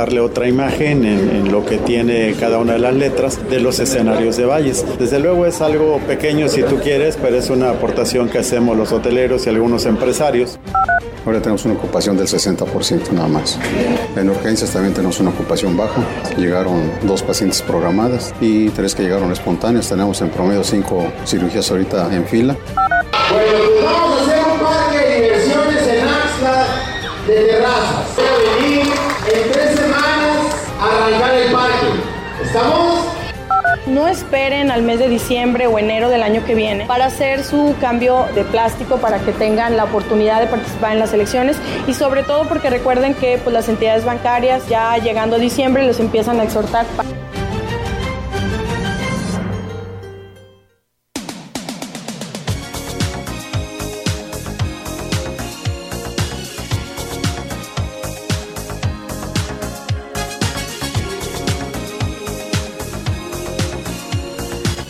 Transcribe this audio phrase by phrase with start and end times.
[0.00, 4.38] Darle otra imagen en, lo que tiene cada una de las letras de los escenarios
[4.38, 4.82] de Valles.
[4.98, 8.92] Desde luego es algo pequeño si tú quieres, pero es una aportación que hacemos los
[8.92, 10.58] hoteleros y algunos empresarios.
[11.26, 13.58] Ahora tenemos una ocupación del 60% nada más.
[14.16, 16.02] En urgencias también tenemos una ocupación baja.
[16.38, 19.86] Llegaron dos pacientes programadas y tres que llegaron espontáneas.
[19.86, 22.56] Tenemos en promedio cinco cirugías ahorita en fila.
[23.30, 26.66] Bueno, pues vamos a hacer un parque de diversiones en Axla
[27.26, 28.20] de terrazas.
[33.86, 37.74] No esperen al mes de diciembre o enero del año que viene para hacer su
[37.80, 41.56] cambio de plástico para que tengan la oportunidad de participar en las elecciones
[41.86, 46.38] y sobre todo porque recuerden que pues, las entidades bancarias ya llegando diciembre los empiezan
[46.38, 46.86] a exhortar.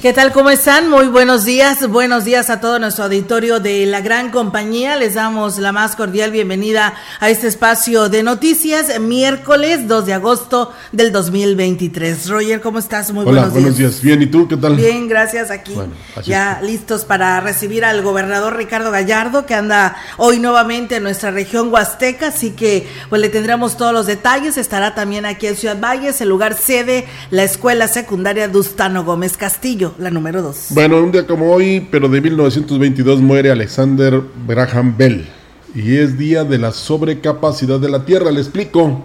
[0.00, 0.32] ¿Qué tal?
[0.32, 0.88] ¿Cómo están?
[0.88, 1.86] Muy buenos días.
[1.86, 4.96] Buenos días a todo nuestro auditorio de la gran compañía.
[4.96, 10.72] Les damos la más cordial bienvenida a este espacio de noticias, miércoles 2 de agosto
[10.92, 12.30] del 2023.
[12.30, 13.12] Roger, ¿cómo estás?
[13.12, 13.52] Muy buenos días.
[13.52, 14.00] buenos días.
[14.00, 14.74] Bien, ¿y tú qué tal?
[14.74, 15.50] Bien, gracias.
[15.50, 15.76] Aquí
[16.24, 21.70] ya listos para recibir al gobernador Ricardo Gallardo, que anda hoy nuevamente en nuestra región
[21.70, 22.28] Huasteca.
[22.28, 24.56] Así que pues le tendremos todos los detalles.
[24.56, 29.89] Estará también aquí en Ciudad Valles, el lugar sede, la escuela secundaria Dustano Gómez Castillo
[29.98, 30.66] la número dos.
[30.70, 35.26] Bueno, un día como hoy, pero de 1922 muere Alexander Graham Bell
[35.74, 38.30] y es día de la sobrecapacidad de la Tierra.
[38.30, 39.04] Le explico.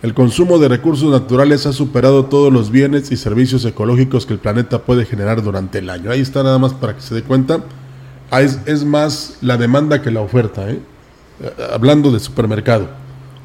[0.00, 4.38] El consumo de recursos naturales ha superado todos los bienes y servicios ecológicos que el
[4.38, 6.12] planeta puede generar durante el año.
[6.12, 7.64] Ahí está nada más para que se dé cuenta.
[8.30, 10.78] Ah, es, es más la demanda que la oferta, ¿eh?
[11.40, 12.88] Eh, hablando de supermercado.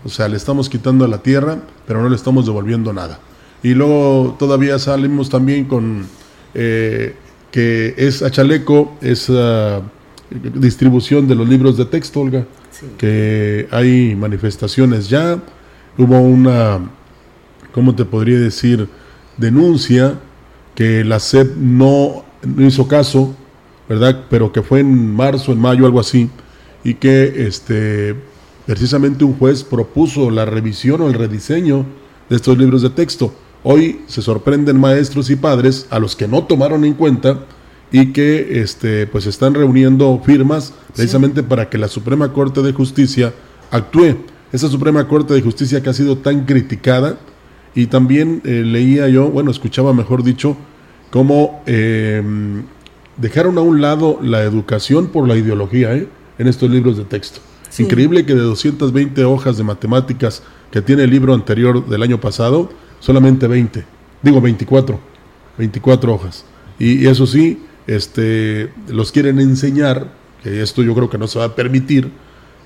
[0.05, 1.57] O sea, le estamos quitando a la tierra,
[1.88, 3.19] pero no le estamos devolviendo nada.
[3.63, 6.05] Y luego todavía salimos también con
[6.53, 7.16] eh,
[7.52, 9.81] que es a chaleco, esa
[10.56, 12.46] distribución de los libros de texto, Olga,
[12.97, 15.40] que hay manifestaciones ya,
[15.97, 16.80] hubo una,
[17.72, 18.88] ¿cómo te podría decir?,
[19.38, 20.19] denuncia
[20.75, 23.36] que la SEP no, no hizo caso,
[23.88, 24.25] ¿verdad?
[24.30, 26.30] Pero que fue en marzo, en mayo, algo así,
[26.84, 28.16] y que este,
[28.66, 31.86] precisamente un juez propuso la revisión o el rediseño
[32.30, 33.34] de estos libros de texto.
[33.63, 37.40] Hoy se sorprenden maestros y padres a los que no tomaron en cuenta
[37.91, 43.34] y que este, pues están reuniendo firmas precisamente para que la Suprema Corte de Justicia
[43.72, 44.18] actúe.
[44.51, 47.18] Esa Suprema Corte de Justicia que ha sido tan criticada
[47.74, 50.57] y también eh, leía yo, bueno, escuchaba mejor dicho,
[51.09, 52.63] cómo em,
[53.18, 56.07] dejaron a un lado la educación por la ideología ¿eh?
[56.38, 57.40] en estos libros de texto.
[57.80, 62.69] Increíble que de 220 hojas de matemáticas que tiene el libro anterior del año pasado,
[63.03, 63.84] solamente 20,
[64.22, 64.97] digo 24,
[65.58, 66.46] 24 hojas.
[66.80, 70.08] Y, eso sí, este, los quieren enseñar,
[70.41, 72.09] que esto yo creo que no se va a permitir,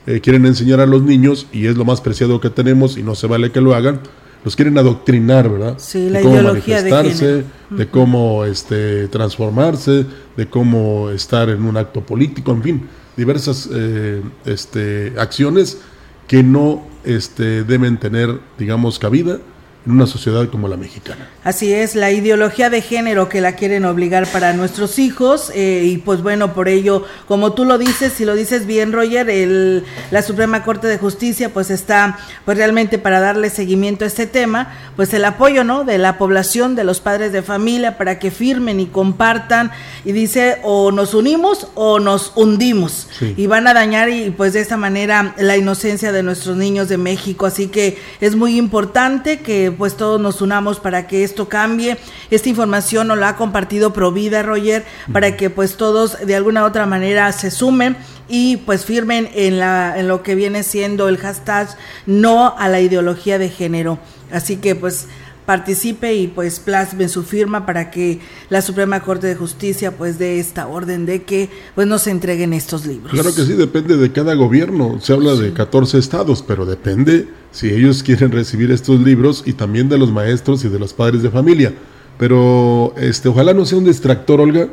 [0.06, 3.16] eh, quieren enseñar a los niños, y es lo más preciado que tenemos, y no
[3.16, 4.00] se vale que lo hagan,
[4.46, 5.74] los quieren adoctrinar, ¿verdad?
[5.78, 10.06] Sí, la de cómo manifestarse, de, cómo este, transformarse,
[10.38, 12.82] de cómo estar en un acto político, en fin,
[13.18, 15.80] diversas eh, este, acciones
[16.28, 19.40] que no este, deben tener, digamos, cabida
[19.88, 21.30] en una sociedad como la mexicana.
[21.46, 25.98] Así es, la ideología de género que la quieren obligar para nuestros hijos eh, y
[25.98, 30.22] pues bueno, por ello, como tú lo dices, si lo dices bien Roger, el, la
[30.24, 35.14] Suprema Corte de Justicia pues está pues realmente para darle seguimiento a este tema, pues
[35.14, 35.86] el apoyo, ¿no?
[35.86, 39.72] De la población, de los padres de familia para que firmen y compartan
[40.04, 44.60] y dice o nos unimos o nos hundimos y van a dañar y pues de
[44.60, 49.77] esta manera la inocencia de nuestros niños de México, así que es muy importante que
[49.78, 51.98] pues todos nos unamos para que esto cambie.
[52.32, 56.66] Esta información nos la ha compartido Provida, Roger, para que pues todos de alguna u
[56.68, 57.98] otra manera se sumen
[58.28, 61.70] y pues firmen en, la, en lo que viene siendo el hashtag
[62.06, 64.00] no a la ideología de género.
[64.32, 65.08] Así que pues
[65.48, 70.40] participe y pues plasme su firma para que la Suprema Corte de Justicia pues dé
[70.40, 73.14] esta orden de que pues no se entreguen estos libros.
[73.14, 75.00] Claro que sí, depende de cada gobierno.
[75.00, 79.88] Se habla de 14 estados, pero depende si ellos quieren recibir estos libros y también
[79.88, 81.74] de los maestros y de los padres de familia.
[82.20, 84.68] Pero este ojalá no sea un distractor, Olga,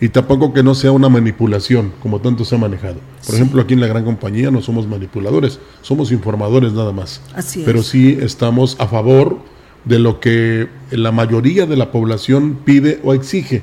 [0.00, 2.96] y tampoco que no sea una manipulación, como tanto se ha manejado.
[3.26, 7.20] Por ejemplo, aquí en la gran compañía no somos manipuladores, somos informadores nada más.
[7.34, 7.66] Así es.
[7.66, 9.55] Pero sí estamos a favor
[9.86, 13.62] de lo que la mayoría de la población pide o exige,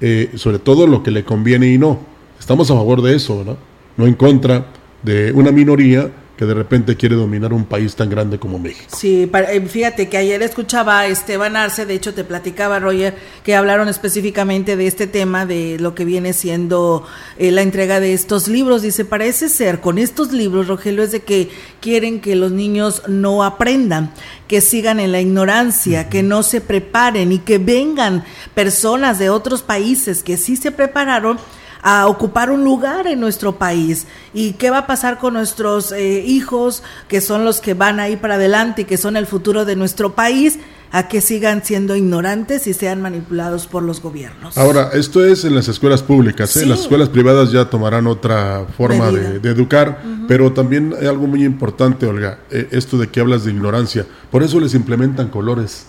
[0.00, 2.00] eh, sobre todo lo que le conviene y no.
[2.38, 3.56] Estamos a favor de eso, ¿no?
[3.96, 4.66] No en contra
[5.02, 6.10] de una minoría
[6.40, 8.96] que de repente quiere dominar un país tan grande como México.
[8.96, 13.14] Sí, eh, fíjate que ayer escuchaba a Esteban Arce, de hecho te platicaba Roger,
[13.44, 17.06] que hablaron específicamente de este tema, de lo que viene siendo
[17.36, 18.80] eh, la entrega de estos libros.
[18.80, 21.50] Dice, parece ser con estos libros, Rogelio, es de que
[21.82, 24.10] quieren que los niños no aprendan,
[24.48, 29.60] que sigan en la ignorancia, que no se preparen y que vengan personas de otros
[29.60, 31.38] países que sí se prepararon
[31.82, 34.06] a ocupar un lugar en nuestro país.
[34.34, 38.16] ¿Y qué va a pasar con nuestros eh, hijos, que son los que van ahí
[38.16, 40.58] para adelante y que son el futuro de nuestro país?
[40.92, 44.58] a que sigan siendo ignorantes y sean manipulados por los gobiernos.
[44.58, 46.66] Ahora, esto es en las escuelas públicas, ¿eh?
[46.66, 52.06] las escuelas privadas ya tomarán otra forma de, educar, pero también hay algo muy importante,
[52.06, 55.86] Olga, eh, esto de que hablas de ignorancia, por eso les implementan colores,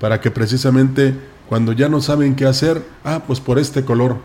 [0.00, 1.14] para que precisamente
[1.48, 4.16] cuando ya no saben qué hacer, ah, pues por este color,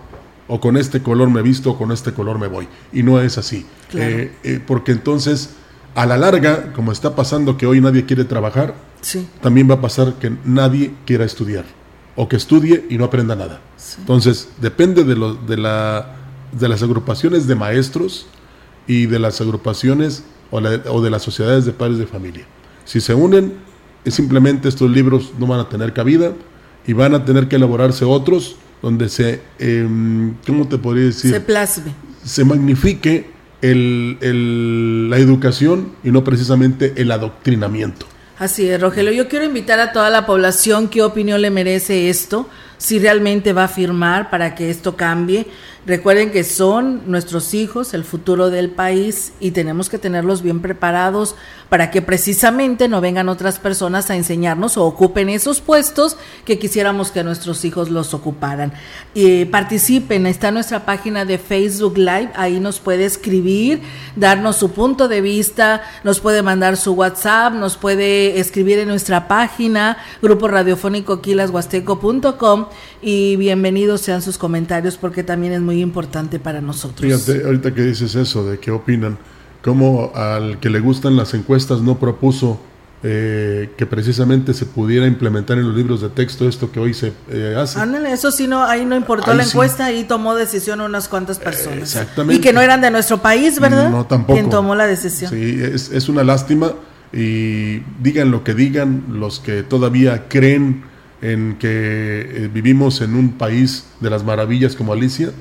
[0.47, 2.67] o con este color me visto, o con este color me voy.
[2.93, 3.65] Y no es así.
[3.93, 5.51] Eh, eh, porque entonces,
[5.95, 8.75] a la larga, como está pasando que hoy nadie quiere trabajar,
[9.41, 11.65] también va a pasar que nadie quiera estudiar.
[12.15, 13.61] O que estudie y no aprenda nada.
[13.99, 16.15] Entonces, depende de, lo, de, la,
[16.51, 18.27] de las agrupaciones de maestros
[18.87, 22.45] y de las agrupaciones o, o de las sociedades de padres de familia.
[22.85, 23.53] Si se unen,
[24.03, 26.31] es simplemente estos libros no van a tener cabida
[26.87, 29.87] y van a tener que elaborarse otros donde se, eh,
[30.45, 31.31] ¿cómo te podría decir?
[31.31, 31.93] Se plasme.
[32.23, 38.05] Se magnifique el, la educación y no precisamente el adoctrinamiento.
[38.37, 39.11] Así es, Rogelio.
[39.11, 42.47] Yo quiero invitar a toda la población qué opinión le merece esto,
[42.77, 45.47] si realmente va a firmar para que esto cambie.
[45.87, 51.35] Recuerden que son nuestros hijos, el futuro del país y tenemos que tenerlos bien preparados
[51.69, 57.11] para que precisamente no vengan otras personas a enseñarnos o ocupen esos puestos que quisiéramos
[57.11, 58.73] que nuestros hijos los ocuparan.
[59.13, 63.81] Y participen, está nuestra página de Facebook Live, ahí nos puede escribir,
[64.17, 69.29] darnos su punto de vista, nos puede mandar su WhatsApp, nos puede escribir en nuestra
[69.29, 72.65] página, grupo radiofónico quilashuasteco.com
[73.01, 77.01] y bienvenidos sean sus comentarios porque también es muy importante para nosotros.
[77.01, 79.17] Fíjate, ahorita que dices eso de qué opinan,
[79.63, 82.59] cómo al que le gustan las encuestas no propuso
[83.03, 87.13] eh, que precisamente se pudiera implementar en los libros de texto esto que hoy se
[87.29, 87.79] eh, hace.
[87.79, 91.79] Ándale, eso sí, no, ahí no importó la encuesta y tomó decisión unas cuantas personas.
[91.79, 92.35] exactamente.
[92.35, 93.91] Y que no eran de nuestro país, ¿verdad?
[93.91, 94.33] No, tampoco.
[94.33, 95.29] Quien tomó la decisión.
[95.29, 96.71] Sí, es, es una lástima
[97.13, 100.83] y digan lo que digan los que todavía creen
[101.21, 105.31] en que eh, vivimos en un país de las maravillas como Alicia,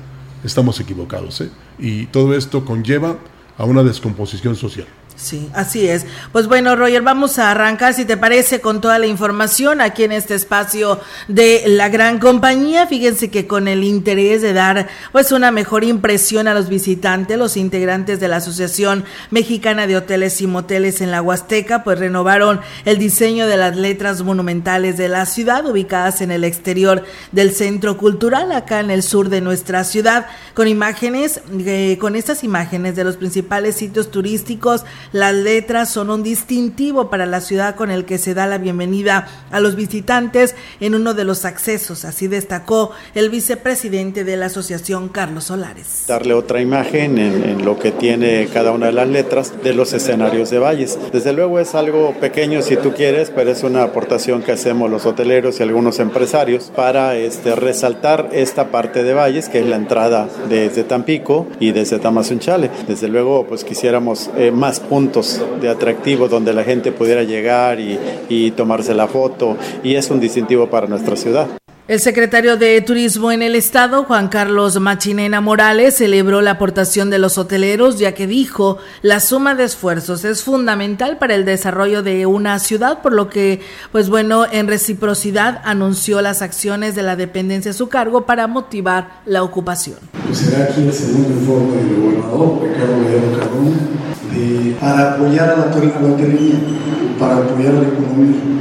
[0.43, 1.41] estamos equivocados.
[1.41, 1.49] ¿eh?
[1.79, 3.17] Y todo esto conlleva
[3.57, 4.87] a una descomposición social.
[5.17, 6.05] Sí, así es.
[6.31, 10.11] Pues bueno, Roger, vamos a arrancar, si te parece, con toda la información aquí en
[10.11, 12.85] este espacio de la gran compañía.
[12.85, 17.57] Fíjense que con el interés de dar pues una mejor impresión a los visitantes, los
[17.57, 22.99] integrantes de la Asociación Mexicana de Hoteles y Moteles en la Huasteca, pues renovaron el
[22.99, 28.51] diseño de las letras monumentales de la ciudad, ubicadas en el exterior del Centro Cultural,
[28.51, 33.17] acá en el sur de nuestra ciudad, con imágenes, eh, con estas imágenes de los
[33.17, 38.33] principales sitios turísticos las letras son un distintivo para la ciudad con el que se
[38.33, 44.23] da la bienvenida a los visitantes en uno de los accesos, así destacó el vicepresidente
[44.23, 46.05] de la asociación, Carlos Solares.
[46.07, 50.49] Darle otra imagen en, lo que tiene cada una de las letras de los escenarios
[50.49, 50.97] de valles.
[51.11, 55.05] Desde luego es algo pequeño si tú quieres, pero es una aportación que hacemos los
[55.05, 60.29] hoteleros y algunos empresarios para este, resaltar esta parte de valles, que es la entrada
[60.49, 62.69] desde Tampico y desde Tamazunchale.
[62.87, 67.79] Desde luego, pues quisiéramos eh, más puntos puntos de atractivo donde la gente pudiera llegar
[67.79, 67.99] y,
[68.29, 71.47] y tomarse la foto y es un distintivo para nuestra ciudad.
[71.87, 77.19] El secretario de Turismo en el Estado, Juan Carlos Machinena Morales, celebró la aportación de
[77.19, 82.25] los hoteleros, ya que dijo la suma de esfuerzos es fundamental para el desarrollo de
[82.25, 83.61] una ciudad, por lo que,
[83.91, 89.21] pues bueno, en reciprocidad anunció las acciones de la dependencia a su cargo para motivar
[89.25, 89.99] la ocupación.
[90.25, 94.06] Pues será aquí el segundo informe del gobernador Ricardo Cardona
[94.37, 98.57] de, para apoyar a la, a la para apoyar a la economía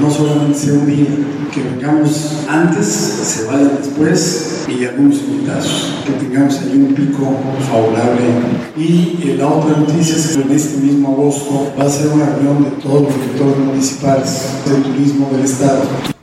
[0.00, 1.06] no solamente sea un día,
[1.52, 7.36] que vengamos antes, se vayan después y algunos invitados, que tengamos ahí un pico
[7.68, 8.22] favorable.
[8.76, 12.64] Y la otra noticia es que en este mismo agosto va a ser una reunión
[12.64, 16.19] de todos los directores municipales del turismo del Estado.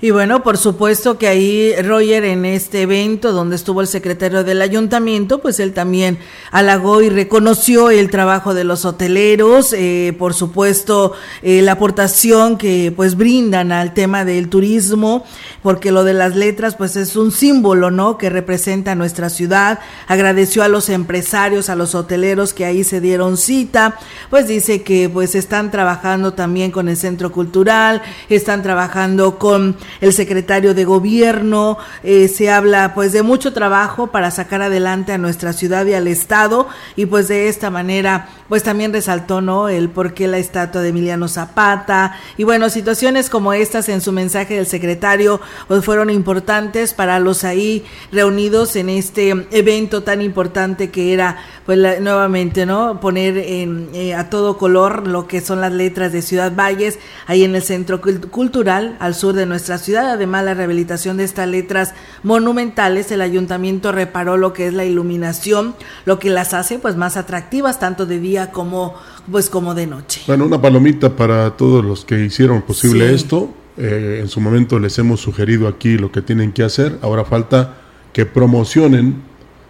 [0.00, 4.62] Y bueno, por supuesto que ahí Roger en este evento donde estuvo el secretario del
[4.62, 6.18] ayuntamiento, pues él también
[6.52, 12.92] halagó y reconoció el trabajo de los hoteleros, eh, por supuesto eh, la aportación que
[12.94, 15.24] pues brindan al tema del turismo,
[15.64, 18.18] porque lo de las letras pues es un símbolo, ¿no?
[18.18, 19.80] Que representa nuestra ciudad.
[20.06, 23.98] Agradeció a los empresarios, a los hoteleros que ahí se dieron cita,
[24.30, 30.12] pues dice que pues están trabajando también con el centro cultural, están trabajando con el
[30.12, 35.52] secretario de gobierno, eh, se habla pues de mucho trabajo para sacar adelante a nuestra
[35.52, 40.14] ciudad y al estado y pues de esta manera pues también resaltó no el por
[40.14, 44.66] qué la estatua de Emiliano Zapata y bueno situaciones como estas en su mensaje del
[44.66, 51.38] secretario pues fueron importantes para los ahí reunidos en este evento tan importante que era
[51.66, 56.22] pues nuevamente no poner en, eh, a todo color lo que son las letras de
[56.22, 60.10] Ciudad Valles ahí en el centro cultural al sur de nuestra ciudad.
[60.10, 65.74] Además, la rehabilitación de estas letras monumentales, el ayuntamiento reparó lo que es la iluminación,
[66.04, 68.94] lo que las hace pues más atractivas tanto de día como
[69.30, 70.22] pues como de noche.
[70.26, 73.54] Bueno, una palomita para todos los que hicieron posible esto.
[73.76, 76.98] Eh, en su momento les hemos sugerido aquí lo que tienen que hacer.
[77.02, 77.76] Ahora falta
[78.12, 79.22] que promocionen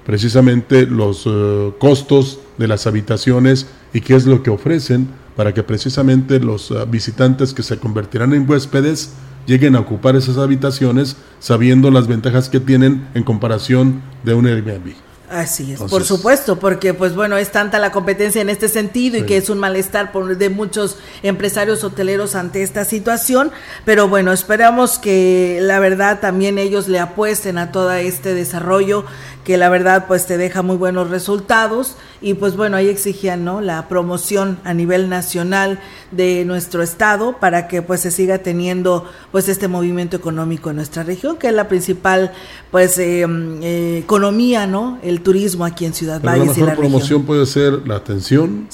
[0.07, 5.63] precisamente los eh, costos de las habitaciones y qué es lo que ofrecen para que
[5.63, 9.13] precisamente los eh, visitantes que se convertirán en huéspedes
[9.49, 14.93] lleguen a ocupar esas habitaciones sabiendo las ventajas que tienen en comparación de un Airbnb.
[15.31, 19.23] Así es, por supuesto, porque pues bueno, es tanta la competencia en este sentido y
[19.25, 23.51] que es un malestar por, de muchos empresarios hoteleros ante esta situación,
[23.85, 29.05] pero bueno, esperamos que la verdad también ellos le apuesten a todo este desarrollo
[29.49, 31.97] que la verdad pues te deja muy buenos resultados.
[32.21, 33.63] Y pues bueno, ahí exigían, ¿no?
[33.63, 39.49] La promoción a nivel nacional de nuestro estado para que pues se siga teniendo pues
[39.49, 42.33] este movimiento económico en nuestra región, que es la principal
[42.71, 43.25] pues eh,
[43.63, 44.99] eh, economía, ¿no?
[45.03, 48.69] El turismo aquí en Ciudad Valles la mejor promoción puede ser la atención,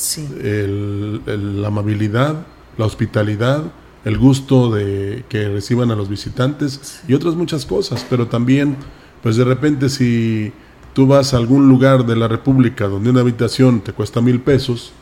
[1.24, 3.62] la amabilidad, la hospitalidad,
[4.04, 8.76] el gusto de que reciban a los visitantes y otras muchas cosas, pero también
[9.22, 10.52] pues de repente si
[10.94, 14.92] tú vas a algún lugar de la República donde una habitación te cuesta mil pesos,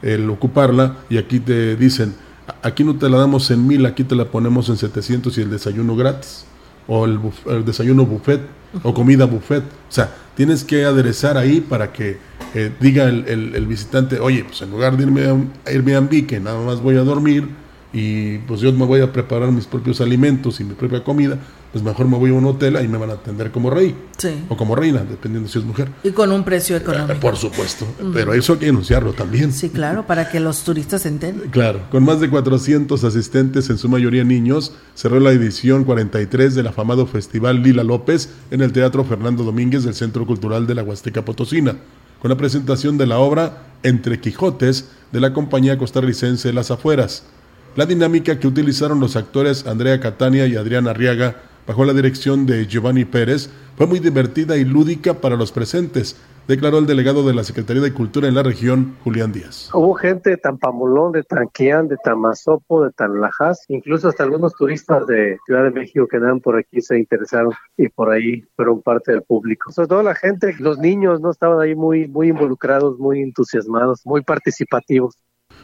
[0.00, 2.14] el ocuparla, y aquí te dicen,
[2.62, 5.50] aquí no te la damos en mil, aquí te la ponemos en 700 y el
[5.50, 6.46] desayuno gratis,
[6.86, 7.20] o el,
[7.64, 8.40] desayuno buffet,
[8.82, 9.62] o comida buffet.
[9.62, 12.18] O sea, tienes que aderezar ahí para que
[12.54, 15.36] eh, diga el, el, visitante, oye, pues en lugar de irme a
[15.70, 17.48] Airbnb, que nada más voy a dormir,
[17.92, 21.38] y pues yo me voy a preparar mis propios alimentos y mi propia comida,
[21.72, 23.94] pues mejor me voy a un hotel y me van a atender como rey
[24.48, 25.88] o como reina, dependiendo si es mujer.
[26.02, 27.20] Y con un precio económico.
[27.20, 29.52] por supuesto, pero eso hay que anunciarlo también.
[29.52, 31.48] Sí, claro, para que los turistas entiendan.
[31.50, 36.66] Claro, con más de 400 asistentes, en su mayoría niños, cerró la edición 43 del
[36.66, 41.24] afamado Festival Lila López en el Teatro Fernando Domínguez del Centro Cultural de la Huasteca
[41.24, 41.76] Potosina,
[42.20, 47.24] con la presentación de la obra Entre Quijotes de la compañía costarricense Las Afueras.
[47.76, 52.66] La dinámica que utilizaron los actores Andrea Catania y Adriana Arriaga bajo la dirección de
[52.66, 57.44] Giovanni Pérez fue muy divertida y lúdica para los presentes, declaró el delegado de la
[57.44, 59.70] Secretaría de Cultura en la región, Julián Díaz.
[59.72, 65.38] Hubo gente de Tampamolón, de Tanquián, de Tamazopo, de Tanlajas, incluso hasta algunos turistas de
[65.46, 69.22] Ciudad de México que andan por aquí se interesaron y por ahí fueron parte del
[69.22, 69.70] público.
[69.70, 71.30] Sobre todo la gente, los niños, ¿no?
[71.30, 75.14] Estaban ahí muy, muy involucrados, muy entusiasmados, muy participativos.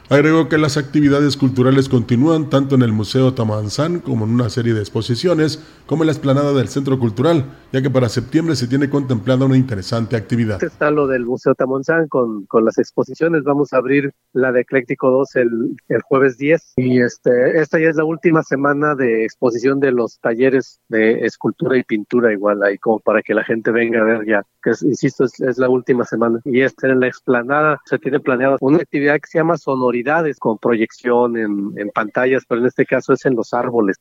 [0.08, 4.72] Agregó que las actividades culturales continúan tanto en el Museo Tamanzán como en una serie
[4.72, 8.88] de exposiciones, como en la explanada del Centro Cultural, ya que para septiembre se tiene
[8.88, 10.62] contemplada una interesante actividad.
[10.62, 13.42] Está lo del Museo Tamanzán con, con las exposiciones.
[13.42, 17.88] Vamos a abrir la de Ecléctico 2 el, el, jueves 10 y este, esta ya
[17.88, 22.78] es la última semana de exposición de los talleres de escultura y pintura igual ahí
[22.78, 26.04] como para que la gente venga a ver ya, que insisto es, es la última
[26.04, 26.38] semana.
[26.44, 29.95] Y esta en la explanada se tiene planeada una actividad que se llama Sonoridad
[30.38, 33.96] con proyección en, en pantallas, pero en este caso es en los árboles.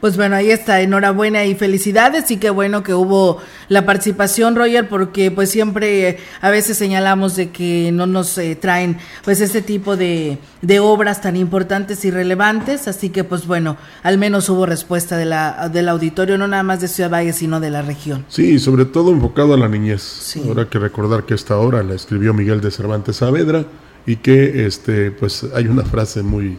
[0.00, 4.88] Pues bueno, ahí está, enhorabuena y felicidades y qué bueno que hubo la participación, Roger,
[4.88, 9.60] porque pues siempre eh, a veces señalamos de que no nos eh, traen pues este
[9.60, 14.66] tipo de, de, obras tan importantes y relevantes, así que pues bueno, al menos hubo
[14.66, 18.24] respuesta de la, del auditorio, no nada más de Ciudad Valle, sino de la región.
[18.28, 20.02] Sí, sobre todo enfocado a la niñez.
[20.02, 20.44] Sí.
[20.46, 23.64] Ahora que recordar que esta obra la escribió Miguel de Cervantes Saavedra
[24.08, 26.56] y que este pues hay una frase muy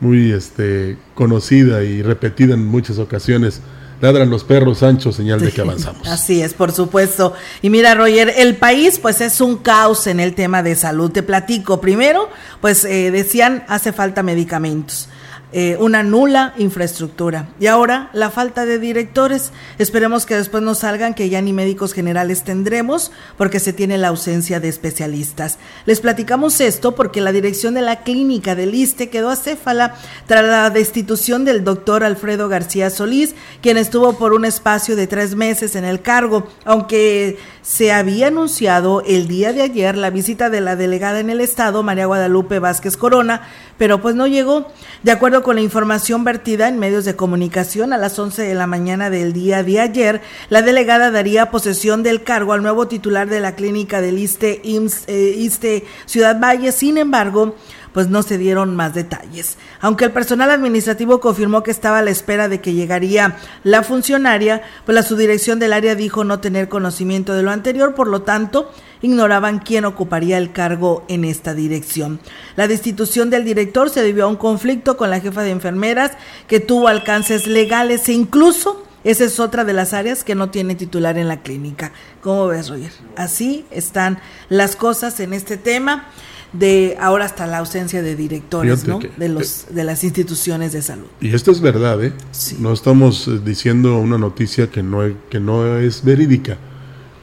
[0.00, 3.60] muy este, conocida y repetida en muchas ocasiones.
[4.00, 6.06] Ladran los perros, Sancho, señal de que avanzamos.
[6.06, 7.32] Así es, por supuesto.
[7.62, 11.10] Y mira, Roger, el país pues es un caos en el tema de salud.
[11.10, 11.80] Te platico.
[11.80, 12.28] Primero,
[12.60, 15.08] pues eh, decían, hace falta medicamentos.
[15.52, 17.48] Eh, una nula infraestructura.
[17.60, 19.52] Y ahora la falta de directores.
[19.78, 24.08] Esperemos que después nos salgan que ya ni médicos generales tendremos porque se tiene la
[24.08, 25.58] ausencia de especialistas.
[25.86, 29.94] Les platicamos esto porque la dirección de la clínica del ISTE quedó acéfala
[30.26, 35.36] tras la destitución del doctor Alfredo García Solís, quien estuvo por un espacio de tres
[35.36, 40.60] meses en el cargo, aunque se había anunciado el día de ayer la visita de
[40.60, 43.42] la delegada en el estado, María Guadalupe Vázquez Corona,
[43.78, 44.68] pero pues no llegó.
[45.02, 48.66] De acuerdo con la información vertida en medios de comunicación, a las 11 de la
[48.66, 53.38] mañana del día de ayer, la delegada daría posesión del cargo al nuevo titular de
[53.38, 56.72] la clínica del ISTE, eh, ISTE Ciudad Valle.
[56.72, 57.54] Sin embargo,
[57.96, 59.56] pues no se dieron más detalles.
[59.80, 64.60] Aunque el personal administrativo confirmó que estaba a la espera de que llegaría la funcionaria,
[64.84, 68.70] pues la subdirección del área dijo no tener conocimiento de lo anterior, por lo tanto,
[69.00, 72.20] ignoraban quién ocuparía el cargo en esta dirección.
[72.54, 76.10] La destitución del director se debió a un conflicto con la jefa de enfermeras
[76.48, 80.74] que tuvo alcances legales e incluso esa es otra de las áreas que no tiene
[80.74, 81.92] titular en la clínica.
[82.20, 82.92] ¿Cómo ves, Roger?
[83.16, 84.18] Así están
[84.50, 86.10] las cosas en este tema
[86.58, 88.98] de ahora hasta la ausencia de directores ¿no?
[88.98, 91.06] de los eh, de las instituciones de salud.
[91.20, 92.12] Y esto es verdad, ¿eh?
[92.58, 96.58] No estamos eh, diciendo una noticia que no que no es verídica,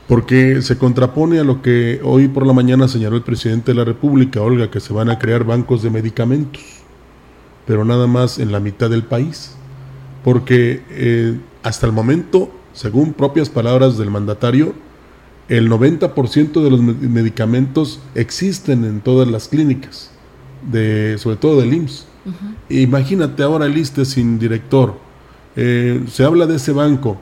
[0.08, 3.86] porque se contrapone a lo que hoy por la mañana señaló el presidente de la
[3.86, 6.62] República, Olga, que se van a crear bancos de medicamentos,
[7.66, 9.56] pero nada más en la mitad del país,
[10.24, 14.74] porque eh, hasta el momento, según propias palabras del mandatario,
[15.50, 20.12] el 90% de los medicamentos existen en todas las clínicas,
[20.72, 22.08] de, sobre todo del IMSS.
[22.70, 24.96] Imagínate ahora el ISTE sin director.
[25.56, 27.18] Eh, se habla de ese banco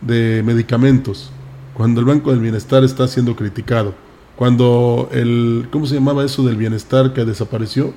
[0.00, 1.30] de medicamentos,
[1.74, 3.94] cuando el Banco del Bienestar está siendo criticado,
[4.36, 7.92] cuando el, ¿cómo se llamaba eso del bienestar que desapareció?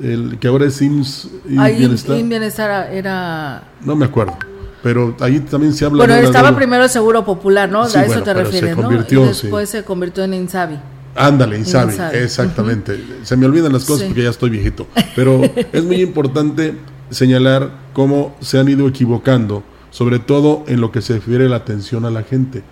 [0.00, 2.22] El, que ahora es IMSS Bienestar.
[2.22, 3.64] bienestar era...
[3.84, 4.49] No me acuerdo
[4.82, 7.82] pero ahí también se habla bueno, estaba primero el Seguro Popular, ¿no?
[7.82, 8.92] a eso te refieres, ¿no?
[8.92, 10.78] Y después se convirtió en Insabi.
[11.14, 12.98] Ándale, Insabi, exactamente.
[13.24, 14.86] Se me olvidan las cosas porque ya estoy viejito.
[15.16, 16.74] Pero es muy importante
[17.10, 21.56] señalar cómo se han ido equivocando, sobre todo en lo que se refiere a la
[21.56, 22.62] atención a la gente.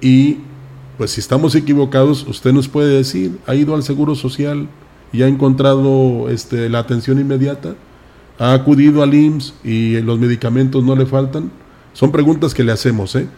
[0.00, 0.38] Y
[0.96, 4.68] pues si estamos equivocados, usted nos puede decir, ¿ha ido al Seguro Social
[5.12, 7.74] y ha encontrado este, la atención inmediata?
[8.40, 11.52] Ha acudido al IMSS y los medicamentos no le faltan?
[11.92, 13.28] Son preguntas que le hacemos, ¿eh?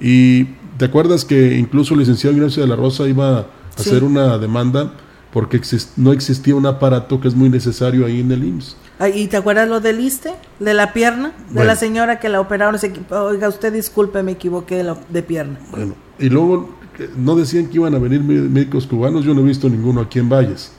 [0.00, 0.44] Y
[0.76, 3.46] te acuerdas que incluso el licenciado Ignacio de la Rosa iba a
[3.76, 4.92] hacer una demanda
[5.32, 5.60] porque
[5.96, 8.76] no existía un aparato que es muy necesario ahí en el IMSS.
[9.14, 10.34] ¿Y te acuerdas lo del ISTE?
[10.58, 11.32] ¿De la pierna?
[11.50, 12.78] De la señora que la operaron.
[13.10, 15.58] Oiga, usted disculpe, me equivoqué de, de pierna.
[15.70, 16.68] Bueno, y luego
[16.98, 20.18] eh, no decían que iban a venir médicos cubanos, yo no he visto ninguno aquí
[20.18, 20.72] en Valles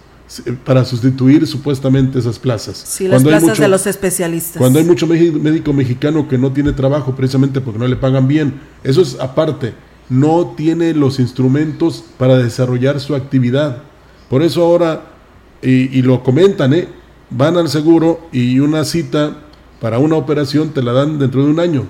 [0.64, 2.78] para sustituir supuestamente esas plazas.
[2.78, 4.58] Sí, las plazas de los especialistas.
[4.58, 8.54] Cuando hay mucho médico mexicano que no tiene trabajo precisamente porque no le pagan bien,
[8.84, 9.74] eso es aparte,
[10.10, 13.84] no tiene los instrumentos para desarrollar su actividad.
[14.30, 15.12] Por eso ahora,
[15.62, 16.88] y, lo comentan, ¿eh?
[17.30, 19.38] van al seguro y una cita
[19.82, 21.88] para una operación te la dan dentro de un año,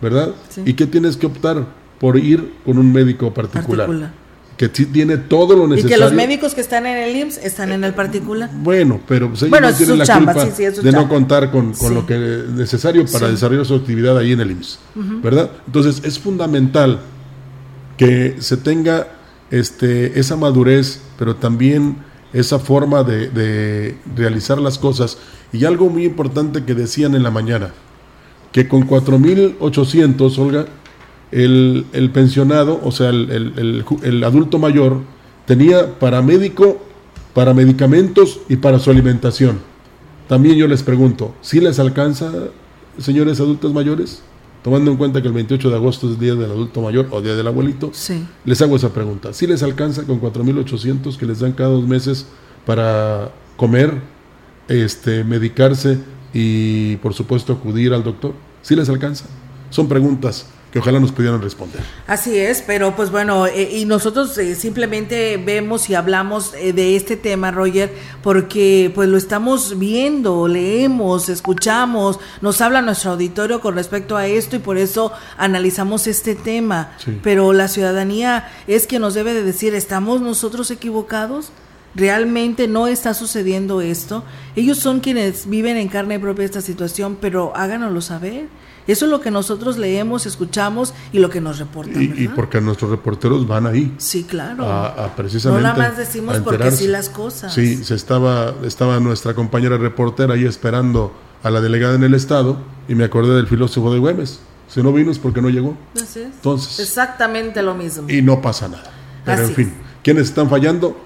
[0.00, 0.34] ¿verdad?
[0.64, 1.66] ¿Y qué tienes que optar?
[2.00, 4.12] Por ir con un médico particular
[4.58, 5.96] que sí tiene todo lo necesario.
[5.96, 8.50] Y que los médicos que están en el IMSS están en el particular.
[8.52, 10.44] Bueno, pero pues ellos no tienen la culpa
[10.82, 14.50] de no contar con, lo que es necesario para desarrollar su actividad ahí en el
[14.50, 14.80] IMSS,
[15.22, 15.52] ¿verdad?
[15.64, 16.98] Entonces es fundamental
[17.96, 19.06] que se tenga
[19.52, 21.98] este, esa madurez, pero también
[22.32, 25.18] esa forma de, de realizar las cosas.
[25.52, 27.70] Y algo muy importante que decían en la mañana,
[28.50, 30.66] que con 4.800, Olga,
[31.30, 35.00] el, el pensionado, o sea, el, el, el, adulto mayor,
[35.46, 36.80] tenía para médico,
[37.34, 39.58] para medicamentos y para su alimentación.
[40.28, 42.32] También yo les pregunto, ¿si les alcanza,
[42.98, 44.22] señores adultos mayores?
[44.62, 47.34] Tomando en cuenta que el 28 de agosto es Día del Adulto Mayor o Día
[47.34, 48.26] del Abuelito, sí.
[48.44, 49.32] les hago esa pregunta.
[49.32, 52.26] ¿Si les alcanza con 4.800 que les dan cada dos meses
[52.66, 53.94] para comer,
[54.68, 55.98] este, medicarse
[56.32, 58.34] y por supuesto acudir al doctor.
[58.62, 59.24] ¿Sí les alcanza?
[59.70, 61.82] Son preguntas que ojalá nos pudieran responder.
[62.06, 66.96] Así es, pero pues bueno, eh, y nosotros eh, simplemente vemos y hablamos eh, de
[66.96, 73.74] este tema, Roger, porque pues lo estamos viendo, leemos, escuchamos, nos habla nuestro auditorio con
[73.74, 76.92] respecto a esto y por eso analizamos este tema.
[77.22, 81.50] Pero la ciudadanía es que nos debe de decir, ¿estamos nosotros equivocados?
[81.94, 84.24] Realmente no está sucediendo esto.
[84.56, 88.46] Ellos son quienes viven en carne propia esta situación, pero háganoslo saber.
[88.86, 92.02] Eso es lo que nosotros leemos, escuchamos y lo que nos reportan.
[92.02, 93.94] Y, porque nuestros reporteros van ahí.
[93.98, 94.64] Sí, claro.
[94.64, 95.62] A, precisamente.
[95.62, 97.52] No nada más decimos porque sí las cosas.
[97.52, 102.56] Sí, se estaba, estaba nuestra compañera reportera ahí esperando a la delegada en el estado
[102.88, 104.40] y me acordé del filósofo de Güemes.
[104.68, 105.76] Si no vino es porque no llegó.
[105.94, 106.26] Así es.
[106.26, 106.80] Entonces.
[106.80, 108.08] Exactamente lo mismo.
[108.08, 108.90] Y no pasa nada.
[109.26, 110.96] Pero en fin, ¿quiénes están fallando?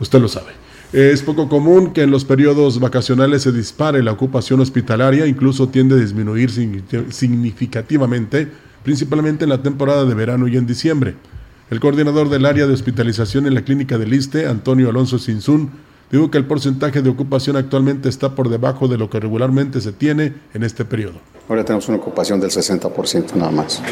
[0.00, 0.52] Usted lo sabe.
[0.92, 5.96] Es poco común que en los periodos vacacionales se dispare la ocupación hospitalaria, incluso tiende
[5.96, 6.50] a disminuir
[7.10, 8.48] significativamente,
[8.84, 11.16] principalmente en la temporada de verano y en diciembre.
[11.70, 15.70] El coordinador del área de hospitalización en la clínica del ISTE, Antonio Alonso Sinzún,
[16.14, 19.92] dijo que el porcentaje de ocupación actualmente está por debajo de lo que regularmente se
[19.92, 21.14] tiene en este periodo.
[21.48, 23.82] Ahora tenemos una ocupación del 60% nada más.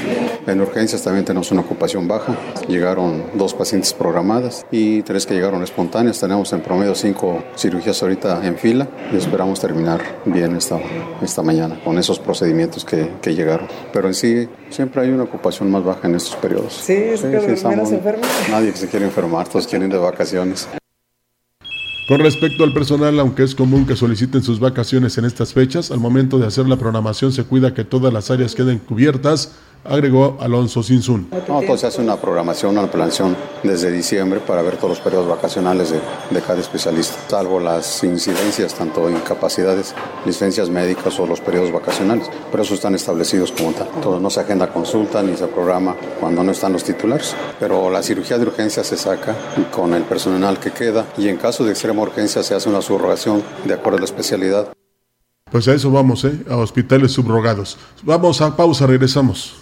[0.46, 2.36] En urgencias también tenemos una ocupación baja.
[2.66, 6.18] Llegaron dos pacientes programadas y tres que llegaron espontáneas.
[6.18, 10.78] Tenemos en promedio cinco cirugías ahorita en fila y esperamos terminar bien esta,
[11.20, 13.66] esta mañana con esos procedimientos que, que llegaron.
[13.92, 16.72] Pero en sí siempre hay una ocupación más baja en estos periodos.
[16.72, 17.28] Sí, es que
[17.68, 18.26] menos enfermos.
[18.50, 20.68] Nadie que se quiere enfermar, todos quieren ir de vacaciones.
[22.12, 25.98] Con respecto al personal, aunque es común que soliciten sus vacaciones en estas fechas, al
[25.98, 29.52] momento de hacer la programación se cuida que todas las áreas queden cubiertas
[29.84, 31.28] agregó Alonso Sinsun.
[31.48, 35.28] No, pues se hace una programación, una planeación desde diciembre para ver todos los periodos
[35.28, 41.72] vacacionales de, de, cada especialista, salvo las incidencias, tanto incapacidades, licencias médicas o los periodos
[41.72, 43.88] vacacionales, pero eso están establecidos como tal.
[43.94, 48.02] Entonces no se agenda consulta ni se programa cuando no están los titulares, pero la
[48.02, 49.36] cirugía de urgencia se saca
[49.70, 53.42] con el personal que queda y en caso de extrema urgencia se hace una subrogación
[53.64, 54.72] de acuerdo a la especialidad.
[55.50, 56.32] Pues a eso vamos, ¿eh?
[56.48, 57.76] a hospitales subrogados.
[58.02, 59.61] Vamos a pausa, regresamos.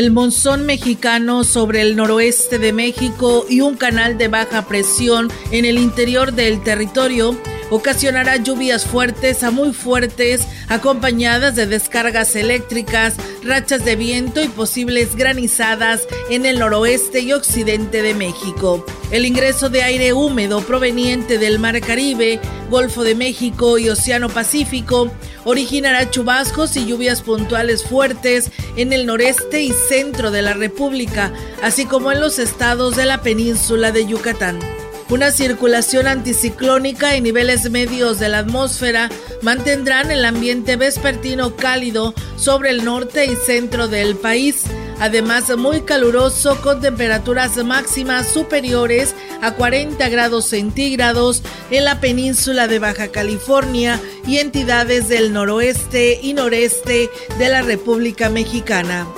[0.00, 5.66] El monzón mexicano sobre el noroeste de México y un canal de baja presión en
[5.66, 7.36] el interior del territorio
[7.70, 15.16] ocasionará lluvias fuertes a muy fuertes, acompañadas de descargas eléctricas, rachas de viento y posibles
[15.16, 18.84] granizadas en el noroeste y occidente de México.
[19.10, 25.10] El ingreso de aire húmedo proveniente del Mar Caribe, Golfo de México y Océano Pacífico
[25.44, 31.86] originará chubascos y lluvias puntuales fuertes en el noreste y centro de la República, así
[31.86, 34.79] como en los estados de la península de Yucatán.
[35.10, 39.10] Una circulación anticiclónica y niveles medios de la atmósfera
[39.42, 44.62] mantendrán el ambiente vespertino cálido sobre el norte y centro del país,
[45.00, 51.42] además muy caluroso con temperaturas máximas superiores a 40 grados centígrados
[51.72, 58.30] en la península de Baja California y entidades del noroeste y noreste de la República
[58.30, 59.08] Mexicana.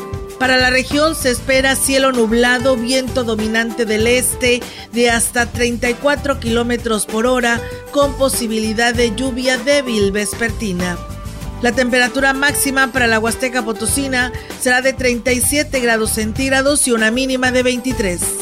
[0.42, 7.06] Para la región se espera cielo nublado, viento dominante del este de hasta 34 kilómetros
[7.06, 7.60] por hora,
[7.92, 10.98] con posibilidad de lluvia débil vespertina.
[11.62, 17.52] La temperatura máxima para la Huasteca Potosina será de 37 grados centígrados y una mínima
[17.52, 18.41] de 23.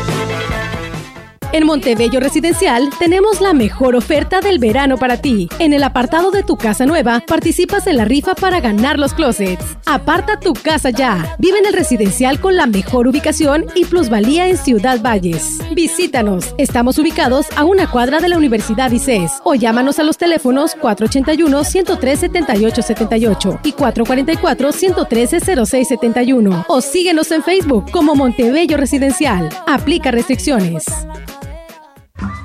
[1.53, 5.49] En Montebello Residencial tenemos la mejor oferta del verano para ti.
[5.59, 9.65] En el apartado de tu casa nueva participas en la rifa para ganar los closets.
[9.85, 11.35] Aparta tu casa ya.
[11.39, 15.59] Vive en el residencial con la mejor ubicación y plusvalía en Ciudad Valles.
[15.73, 16.55] Visítanos.
[16.57, 21.65] Estamos ubicados a una cuadra de la Universidad ICES o llámanos a los teléfonos 481
[21.65, 29.49] 103 7878 y 444 113 0671 o síguenos en Facebook como Montebello Residencial.
[29.67, 30.85] Aplica restricciones.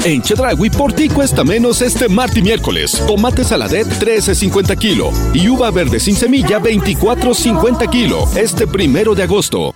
[0.06, 3.04] En Chedragui por ti cuesta menos este martes y miércoles.
[3.06, 9.76] Tomate saladet 13.50 kilo y uva verde sin semilla 24.50 kilo este primero de agosto.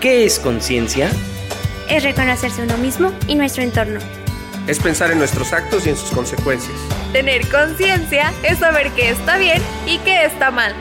[0.00, 1.10] ¿Qué es conciencia?
[1.88, 3.98] Es reconocerse uno mismo y nuestro entorno.
[4.68, 6.76] Es pensar en nuestros actos y en sus consecuencias.
[7.12, 10.72] Tener conciencia es saber qué está bien y qué está mal.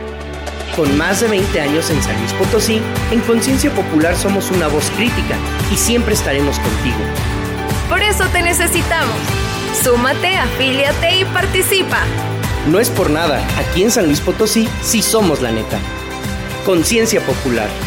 [0.76, 4.88] Con más de 20 años en San Luis Potosí, en Conciencia Popular somos una voz
[4.92, 5.36] crítica
[5.74, 7.00] y siempre estaremos contigo.
[7.90, 9.18] Por eso te necesitamos.
[9.82, 12.04] Súmate, afíliate y participa.
[12.68, 15.80] No es por nada, aquí en San Luis Potosí sí somos la neta.
[16.66, 17.87] Conciencia Popular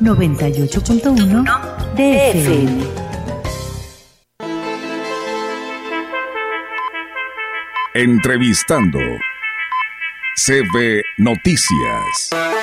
[0.00, 1.44] 98.1
[1.94, 3.06] DFM.
[7.94, 8.98] Entrevistando
[10.36, 12.55] CB Noticias.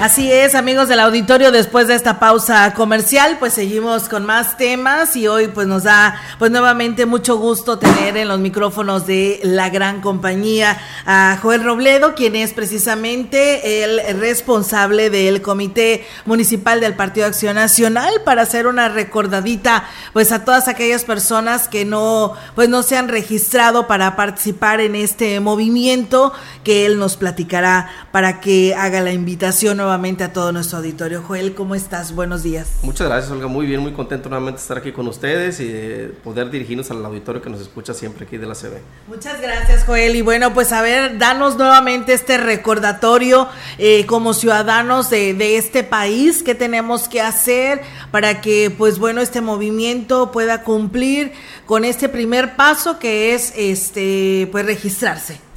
[0.00, 5.14] Así es, amigos del auditorio, después de esta pausa comercial, pues seguimos con más temas
[5.14, 9.68] y hoy pues nos da pues nuevamente mucho gusto tener en los micrófonos de la
[9.68, 17.26] gran compañía a Joel Robledo, quien es precisamente el responsable del Comité Municipal del Partido
[17.26, 19.84] Acción Nacional para hacer una recordadita
[20.14, 24.94] pues a todas aquellas personas que no pues no se han registrado para participar en
[24.94, 26.32] este movimiento
[26.64, 31.20] que él nos platicará para que haga la invitación a todo nuestro auditorio.
[31.26, 32.14] Joel, ¿cómo estás?
[32.14, 32.68] Buenos días.
[32.82, 33.48] Muchas gracias, Olga.
[33.48, 37.04] Muy bien, muy contento nuevamente de estar aquí con ustedes y de poder dirigirnos al
[37.04, 38.78] auditorio que nos escucha siempre aquí de la CB.
[39.08, 40.14] Muchas gracias, Joel.
[40.14, 43.48] Y bueno, pues a ver, danos nuevamente este recordatorio
[43.78, 47.80] eh, como ciudadanos de, de este país, qué tenemos que hacer
[48.12, 51.32] para que, pues bueno, este movimiento pueda cumplir
[51.66, 55.49] con este primer paso que es, este, pues registrarse.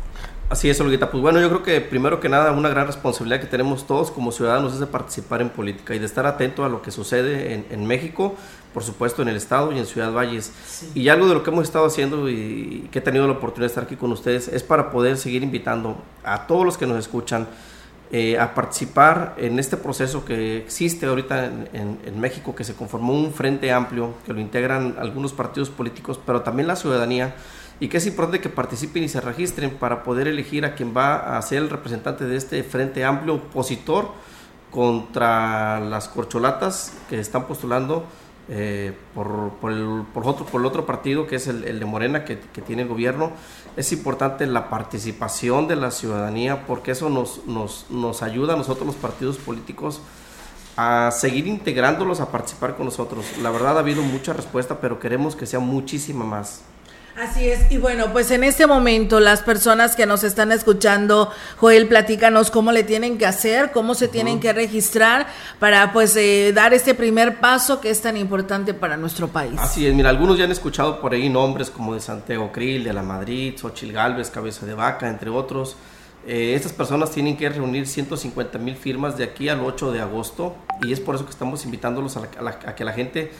[0.53, 1.09] Así es, Olguita.
[1.09, 4.31] Pues bueno, yo creo que primero que nada una gran responsabilidad que tenemos todos como
[4.31, 7.85] ciudadanos es de participar en política y de estar atento a lo que sucede en,
[7.87, 8.35] México,
[8.71, 10.53] por supuesto en el Estado y en Ciudad Valles.
[10.93, 13.71] Y algo de lo que hemos estado haciendo y, que he tenido la oportunidad de
[13.71, 17.47] estar aquí con ustedes es para poder seguir invitando a todos los que nos escuchan
[18.11, 23.13] eh, a participar en este proceso que existe ahorita en, en México, que se conformó
[23.13, 27.33] un frente amplio, que lo integran algunos partidos políticos, pero también la ciudadanía
[27.83, 31.37] y que es importante que participen y se registren para poder elegir a quien va
[31.37, 34.07] a ser el representante de este frente amplio opositor
[34.71, 38.05] contra las corcholatas que están postulando
[38.47, 42.39] eh, por, por, el, otro, por el otro partido que es el, de Morena que,
[42.39, 43.33] que, tiene el gobierno.
[43.75, 48.87] Es importante la participación de la ciudadanía porque eso nos, nos, nos ayuda a nosotros
[48.87, 49.99] los partidos políticos
[50.77, 53.25] a seguir integrándolos a participar con nosotros.
[53.41, 56.63] La verdad ha habido mucha respuesta, pero queremos que sea muchísima más.
[57.15, 61.87] Así es, y bueno, pues en este momento las personas que nos están escuchando, Joel,
[61.87, 65.27] platícanos cómo le tienen que hacer, cómo se tienen que registrar
[65.59, 69.59] para pues eh, dar este primer paso que es tan importante para nuestro país.
[69.59, 72.93] Así es, mira, algunos ya han escuchado por ahí nombres como de Santiago Krill, de
[72.93, 75.75] la Madrid, Xochil Galvez, Cabeza de Vaca, entre otros.
[76.25, 80.55] Eh, estas personas tienen que reunir 150 mil firmas de aquí al 8 de agosto
[80.81, 82.21] y es por eso que estamos invitándolos a,
[82.65, 83.31] a que la gente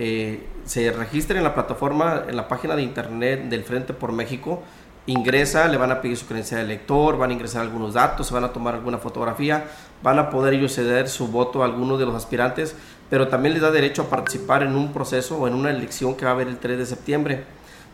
[0.00, 4.62] eh, se registre en la plataforma, en la página de internet del Frente por México,
[5.06, 8.34] ingresa, le van a pedir su credencial de elector, van a ingresar algunos datos, se
[8.34, 9.64] van a tomar alguna fotografía,
[10.02, 12.76] van a poder ellos ceder su voto a alguno de los aspirantes,
[13.10, 16.24] pero también les da derecho a participar en un proceso o en una elección que
[16.24, 17.44] va a haber el 3 de septiembre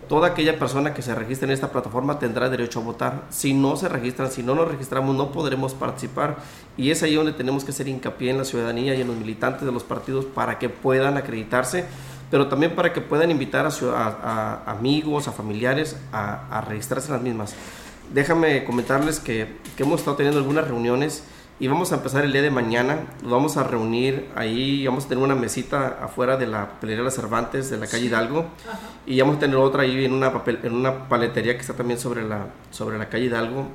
[0.09, 3.23] toda aquella persona que se registre en esta plataforma tendrá derecho a votar.
[3.31, 6.37] Si no se registran, si no nos registramos, no podremos participar.
[6.77, 9.65] Y es ahí donde tenemos que hacer hincapié en la ciudadanía y en los militantes
[9.65, 11.85] de los partidos para que puedan acreditarse,
[12.31, 17.55] pero también para que puedan invitar a, amigos, a familiares a, registrarse en las mismas.
[18.13, 21.25] Déjame comentarles que hemos estado teniendo algunas reuniones
[21.61, 22.99] y vamos a empezar el día de mañana.
[23.23, 27.11] Nos vamos a reunir ahí, vamos a tener una mesita afuera de la pelería de
[27.11, 28.47] Cervantes de la calle Hidalgo
[29.07, 31.99] y vamos a tener otra ahí en una, papel, en una paletería que está también
[32.01, 33.69] sobre la, sobre la calle Hidalgo,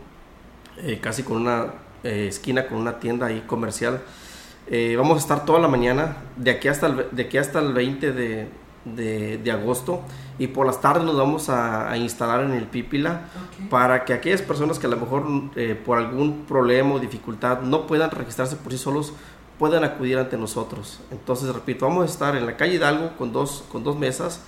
[0.78, 1.68] eh, casi con una
[2.04, 4.02] eh, esquina con una tienda ahí comercial.
[4.68, 7.74] Eh, vamos a estar toda la mañana, de aquí hasta el, de aquí hasta el
[7.74, 8.48] 20 de,
[8.96, 10.02] de, agosto
[10.38, 13.30] y por las tardes nos vamos a, instalar en el Pípila
[13.70, 15.26] para que aquellas personas que a lo mejor
[15.56, 19.14] eh, por algún problema o dificultad no puedan registrarse por sí solos
[19.58, 21.02] puedan acudir ante nosotros.
[21.12, 24.42] Entonces, repito, vamos a estar en la calle Hidalgo con dos, con dos mesas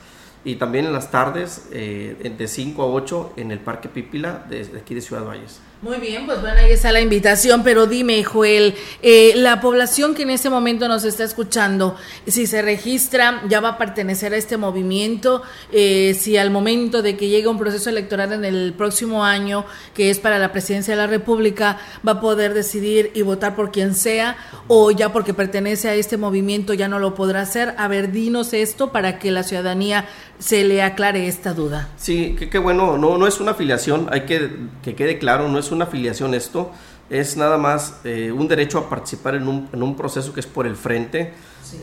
[0.44, 4.80] y también en las tardes eh, de 5 a 8 en el Parque Pípila de,
[4.80, 5.60] aquí de Ciudad Valles.
[5.82, 10.22] Muy bien, pues bueno, ahí está la invitación, pero dime, Joel, eh, la población que
[10.22, 11.96] en este momento nos está escuchando,
[12.28, 15.42] si se registra, ya va a pertenecer a este movimiento,
[15.72, 19.66] eh, si al momento de que llegue un proceso electoral en el próximo año,
[19.96, 23.72] que es para la presidencia de la República, va a poder decidir y votar por
[23.72, 27.74] quien sea, o ya porque pertenece a este movimiento ya no lo podrá hacer.
[27.80, 31.90] A ver, dinos esto para que la ciudadanía se le aclare esta duda.
[31.98, 34.52] Sí, qué bueno, no, no es una afiliación, hay que
[34.84, 36.72] que quede claro, no es una afiliación esto,
[37.12, 40.48] es nada más eh, un derecho a participar en un, en un, proceso que es
[40.48, 41.34] por el frente.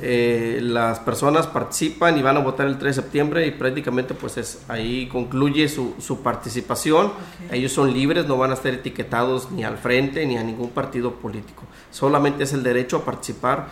[0.01, 4.38] Eh, las personas participan y van a votar el 3 de septiembre y prácticamente pues
[4.38, 7.12] es, ahí concluye su, su participación.
[7.53, 11.14] Ellos son libres, no van a estar etiquetados ni al frente ni a ningún partido
[11.16, 11.64] político.
[11.90, 13.68] Solamente es el derecho a participar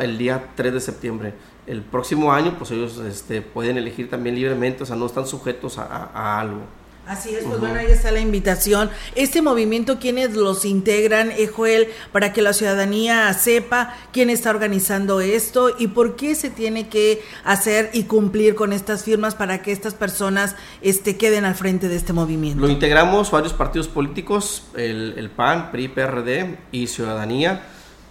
[0.00, 1.34] el día 3 de septiembre.
[1.66, 5.78] El próximo año, pues ellos este, pueden elegir también libremente, o sea, no están sujetos
[5.78, 6.62] a algo.
[7.06, 8.88] Así es, pues bueno, ahí está la invitación.
[9.16, 15.20] Este movimiento, ¿quiénes los integran, eh, Joel, para que la ciudadanía sepa quién está organizando
[15.20, 19.72] esto y por qué se tiene que hacer y cumplir con estas firmas para que
[19.72, 22.64] estas personas este, queden al frente de este movimiento?
[22.64, 27.66] Lo integramos varios partidos políticos, el, PAN, PRI, PRD y Ciudadanía.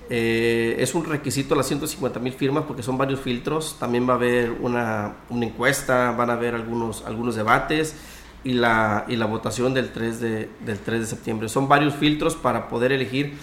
[0.09, 3.77] Eh, es un requisito las 150 mil firmas porque son varios filtros.
[3.79, 7.95] También va a haber una, una encuesta, van a haber algunos, algunos debates
[8.43, 11.49] y la, y la votación del 3, de, del 3 de septiembre.
[11.49, 13.33] Son varios filtros para poder elegir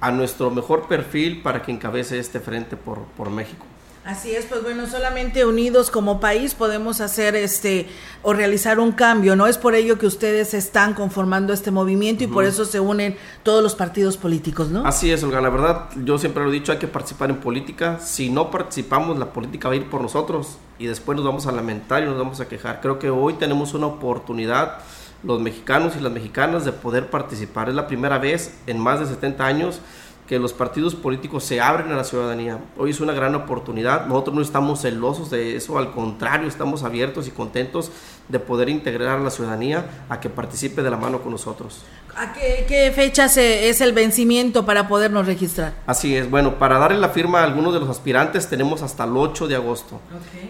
[0.00, 3.66] a nuestro mejor perfil para que encabece este frente por, por México.
[4.04, 7.88] Así es, pues bueno, solamente unidos como país podemos hacer este
[8.22, 9.46] o realizar un cambio, ¿no?
[9.46, 13.62] Es por ello que ustedes están conformando este movimiento y por eso se unen todos
[13.62, 14.86] los partidos políticos, ¿no?
[14.86, 17.98] Así es, Olga, la verdad, yo siempre lo he dicho, hay que participar en política.
[17.98, 21.52] Si no participamos, la política va a ir por nosotros y después nos vamos a
[21.52, 22.82] lamentar y nos vamos a quejar.
[22.82, 24.80] Creo que hoy tenemos una oportunidad
[25.22, 27.70] los mexicanos y las mexicanas de poder participar.
[27.70, 29.80] Es la primera vez en más de 70 años
[30.26, 32.58] que los partidos políticos se abren a la ciudadanía.
[32.78, 34.06] Hoy es una gran oportunidad.
[34.06, 37.90] Nosotros no estamos celosos de eso, al contrario, estamos abiertos y contentos
[38.28, 41.82] de poder integrar a la ciudadanía a que participe de la mano con nosotros.
[42.16, 45.74] ¿A qué, fecha es el vencimiento para podernos registrar?
[45.86, 49.16] Así es, bueno, para darle la firma a algunos de los aspirantes tenemos hasta el
[49.16, 50.00] 8 de agosto,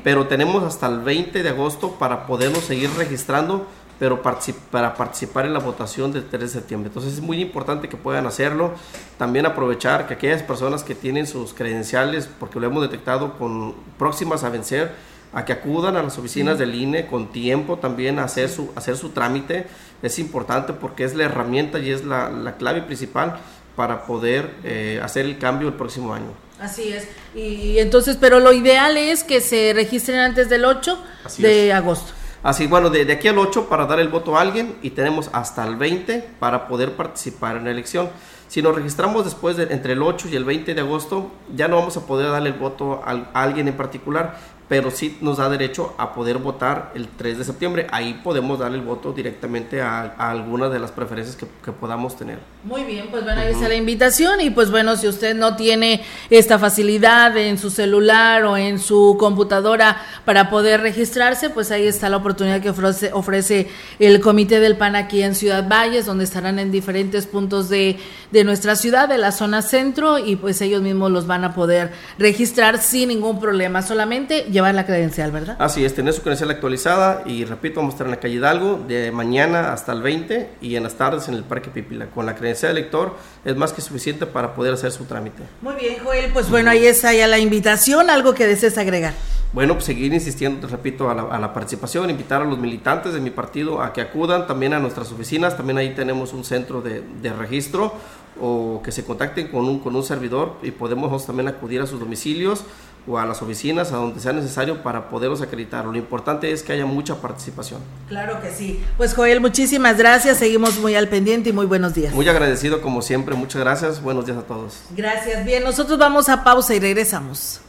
[0.04, 3.66] pero tenemos hasta el 20 de agosto para podernos seguir registrando
[4.04, 6.88] pero para participar en la votación del 3 de septiembre.
[6.88, 8.74] Entonces es muy importante que puedan hacerlo.
[9.16, 14.44] También aprovechar que aquellas personas que tienen sus credenciales, porque lo hemos detectado con próximas
[14.44, 14.90] a vencer,
[15.32, 18.98] a que acudan a las oficinas del INE con tiempo también a hacer su, hacer
[18.98, 19.68] su trámite.
[20.02, 23.38] Es importante porque es la herramienta y es la, la clave principal
[23.74, 26.34] para poder eh, hacer el cambio el próximo año.
[26.60, 27.08] Así es.
[27.34, 31.02] Y entonces, pero lo ideal es que se registren antes del 8
[31.38, 32.12] de agosto.
[32.44, 35.66] Así, bueno, de, aquí al 8 para dar el voto a alguien y tenemos hasta
[35.66, 38.10] el 20 para poder participar en la elección.
[38.48, 41.76] Si nos registramos después de entre el 8 y el 20 de agosto, ya no
[41.76, 44.38] vamos a poder darle el voto a, alguien en particular,
[44.68, 47.86] pero sí nos da derecho a poder votar el 3 de septiembre.
[47.90, 52.40] Ahí podemos darle el voto directamente a, a alguna de las preferencias que, podamos tener.
[52.64, 56.00] Muy bien, pues bueno, ahí está la invitación y pues bueno, si usted no tiene
[56.30, 62.08] esta facilidad en su celular o en su computadora para poder registrarse, pues ahí está
[62.08, 66.58] la oportunidad que ofrece, ofrece el Comité del PAN aquí en Ciudad Valles, donde estarán
[66.58, 67.98] en diferentes puntos de,
[68.30, 71.92] de nuestra ciudad, de la zona centro, y pues ellos mismos los van a poder
[72.18, 75.56] registrar sin ningún problema, solamente llevar la credencial, ¿verdad?
[75.58, 78.82] Así es, tener su credencial actualizada y repito, vamos a estar en la calle Hidalgo
[78.88, 82.06] de mañana hasta el 20 y en las tardes en el Parque Pipila.
[82.06, 85.42] Con la credencial de elector es más que suficiente para poder hacer su trámite.
[85.60, 89.14] Muy bien, Joel, pues bueno, ahí está ya la invitación, algo que desees agregar.
[89.52, 93.20] Bueno, pues seguir insistiendo, repito, a la, a la, participación, invitar a los militantes de
[93.20, 97.02] mi partido a que acudan también a nuestras oficinas, también ahí tenemos un centro de,
[97.22, 97.94] de registro
[98.40, 102.00] o que se contacten con un, con un servidor y podemos también acudir a sus
[102.00, 102.64] domicilios
[103.06, 105.84] o a las oficinas, a donde sea necesario para poderlos acreditar.
[105.84, 107.80] Lo importante es que haya mucha participación.
[108.08, 108.82] Claro que sí.
[108.96, 110.38] Pues Joel, muchísimas gracias.
[110.38, 112.14] Seguimos muy al pendiente y muy buenos días.
[112.14, 113.34] Muy agradecido como siempre.
[113.34, 114.00] Muchas gracias.
[114.02, 114.82] Buenos días a todos.
[114.96, 115.44] Gracias.
[115.44, 117.60] Bien, nosotros vamos a pausa y regresamos.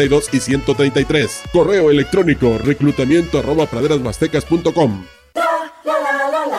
[0.33, 1.43] y 133.
[1.51, 5.20] Correo electrónico reclutamiento arroba praderasmastecas.com.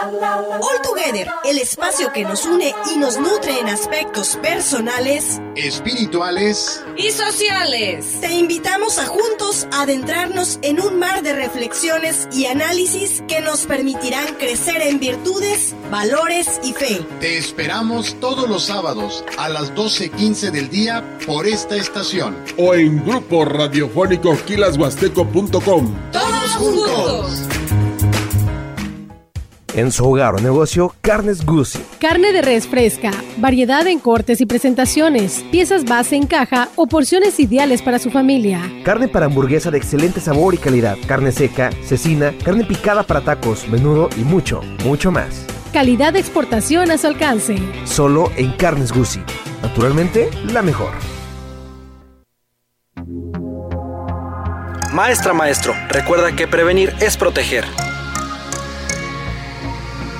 [0.03, 7.13] All Together, el espacio que nos une y nos nutre en aspectos personales, espirituales y
[7.13, 8.19] sociales.
[8.21, 14.27] Te invitamos a juntos adentrarnos en un mar de reflexiones y análisis que nos permitirán
[14.41, 17.07] crecer en virtudes, valores y fe.
[17.21, 22.37] Te esperamos todos los sábados a las 12.15 del día por esta estación.
[22.59, 25.95] O en grupo radiofónico kilashuasteco.com.
[26.11, 27.62] Todos juntos.
[29.75, 31.83] En su hogar o negocio, Carnes Guzzi.
[31.99, 37.41] Carne de res fresca, variedad en cortes y presentaciones, piezas base en caja o porciones
[37.41, 38.61] ideales para su familia.
[38.85, 43.67] Carne para hamburguesa de excelente sabor y calidad, carne seca, cecina, carne picada para tacos,
[43.69, 45.47] menudo y mucho, mucho más.
[45.73, 47.57] Calidad de exportación a su alcance.
[47.85, 49.21] Solo en Carnes Guzzi.
[49.63, 50.93] Naturalmente, la mejor.
[54.93, 57.65] Maestra, maestro, recuerda que prevenir es proteger.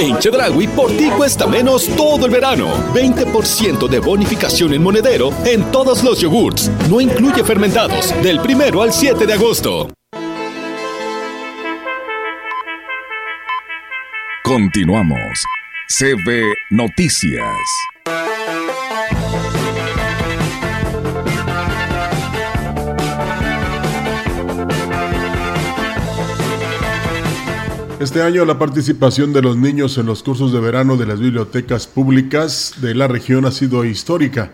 [0.00, 2.72] En Chedragui por ti cuesta menos todo el verano.
[2.94, 6.70] 20% de bonificación en monedero en todos los yogurts.
[6.88, 8.14] No incluye fermentados.
[8.22, 9.90] Del primero al 7 de agosto.
[14.42, 15.44] Continuamos.
[15.86, 17.44] CB Noticias.
[28.00, 31.86] Este año la participación de los niños en los cursos de verano de las bibliotecas
[31.86, 34.52] públicas de la región ha sido histórica,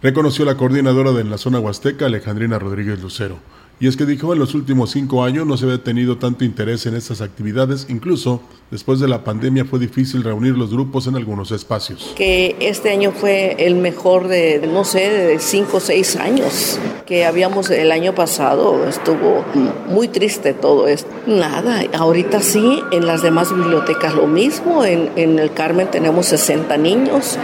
[0.00, 3.36] reconoció la coordinadora de la zona huasteca Alejandrina Rodríguez Lucero.
[3.82, 6.86] Y es que dijo, en los últimos cinco años no se había tenido tanto interés
[6.86, 11.50] en estas actividades, incluso después de la pandemia fue difícil reunir los grupos en algunos
[11.50, 12.12] espacios.
[12.14, 17.24] Que este año fue el mejor de, no sé, de cinco o seis años que
[17.24, 18.86] habíamos el año pasado.
[18.86, 19.44] Estuvo
[19.88, 21.10] muy triste todo esto.
[21.26, 24.84] Nada, ahorita sí, en las demás bibliotecas lo mismo.
[24.84, 27.36] En, en el Carmen tenemos 60 niños,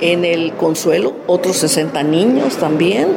[0.00, 3.10] en el Consuelo otros 60 niños también.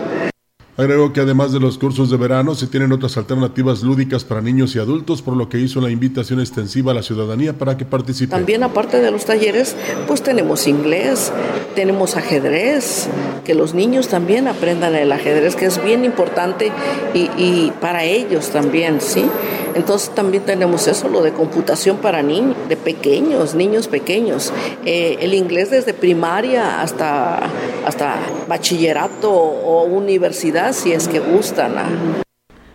[0.78, 4.75] Agregó que además de los cursos de verano se tienen otras alternativas lúdicas para niños
[4.75, 8.30] y adultos, por lo que hizo la invitación extensiva a la ciudadanía para que participe.
[8.30, 9.75] También aparte de los talleres,
[10.05, 11.32] pues tenemos inglés,
[11.73, 13.07] tenemos ajedrez,
[13.43, 16.71] que los niños también aprendan el ajedrez, que es bien importante
[17.15, 19.25] y, y para ellos también, ¿sí?
[19.78, 24.51] Entonces también tenemos eso, lo de computación para niños, de pequeños, niños pequeños.
[24.86, 27.43] Eh, el inglés desde primaria hasta,
[27.86, 28.15] hasta
[28.47, 31.76] bachillerato o universidad, si es que gustan.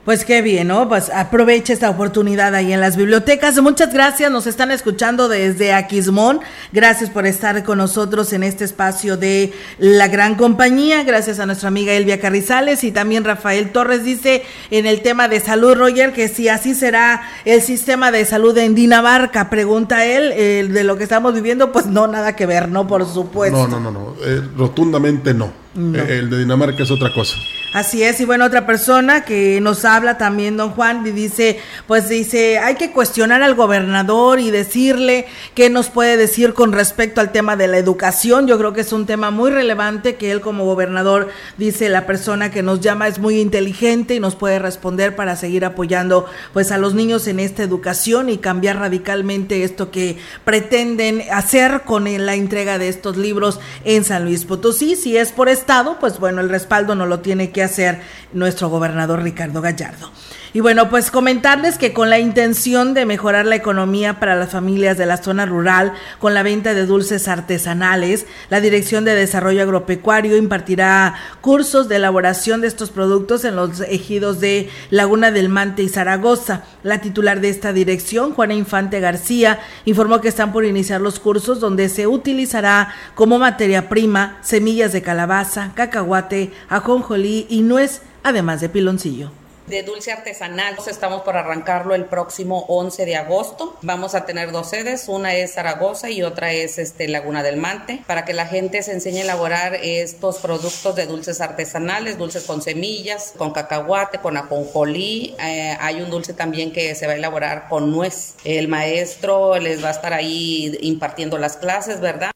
[0.05, 0.89] Pues qué bien, ¿no?
[0.89, 3.63] Pues aproveche esta oportunidad ahí en las bibliotecas.
[3.63, 6.41] Muchas gracias, nos están escuchando desde Aquismón.
[6.73, 11.05] Gracias por estar con nosotros en este espacio de la gran compañía.
[11.05, 15.39] Gracias a nuestra amiga Elvia Carrizales y también Rafael Torres dice en el tema de
[15.39, 20.83] salud, Roger, que si así será el sistema de salud en Dinamarca, pregunta él, de
[20.83, 22.89] lo que estamos viviendo, pues no, nada que ver, ¿no?
[22.89, 23.69] Por supuesto.
[23.69, 25.53] No, no, no, no, eh, rotundamente no.
[25.77, 27.37] Eh, el de Dinamarca es otra cosa.
[27.73, 32.07] Así es, y bueno, otra persona que nos habla también, don Juan, y dice, pues
[32.07, 37.33] dice, hay que cuestionar al gobernador y decirle qué nos puede decir con respecto al
[37.33, 38.47] tema de la educación.
[38.47, 42.51] Yo creo que es un tema muy relevante que él como gobernador dice, la persona
[42.51, 46.79] que nos llama es muy inteligente y nos puede responder para seguir apoyando pues a
[46.79, 52.77] los niños en esta educación y cambiar radicalmente esto que pretenden hacer con la entrega
[52.77, 54.95] de estos libros en San Luis Potosí.
[54.95, 58.01] Si es por estado, pues bueno, el respaldo no lo tiene que hacer
[58.33, 60.11] nuestro gobernador Ricardo Gallardo.
[60.55, 64.99] Y bueno, pues comentarles que con la intención de mejorar la economía para las familias
[64.99, 70.37] de la zona rural con la venta de dulces artesanales, la Dirección de Desarrollo Agropecuario
[70.37, 75.89] impartirá cursos de elaboración de estos productos en los ejidos de Laguna del Mante y
[75.89, 76.65] Zaragoza.
[76.83, 81.61] La titular de esta dirección, Juana Infante García, informó que están por iniciar los cursos
[81.61, 88.71] donde se utilizará como materia prima semillas de calabaza, cacahuate, ajonjolí y nuez, además de
[88.71, 89.31] piloncillo
[89.67, 90.77] de dulce artesanal.
[90.87, 93.79] Estamos por arrancarlo el próximo 11 de agosto.
[93.83, 98.03] Vamos a tener dos sedes, una es Zaragoza y otra es este, Laguna del Mante,
[98.07, 102.61] para que la gente se enseñe a elaborar estos productos de dulces artesanales, dulces con
[102.61, 105.37] semillas, con cacahuate, con ajonjolí.
[105.39, 108.35] Eh, hay un dulce también que se va a elaborar con nuez.
[108.45, 112.32] El maestro les va a estar ahí impartiendo las clases, ¿verdad?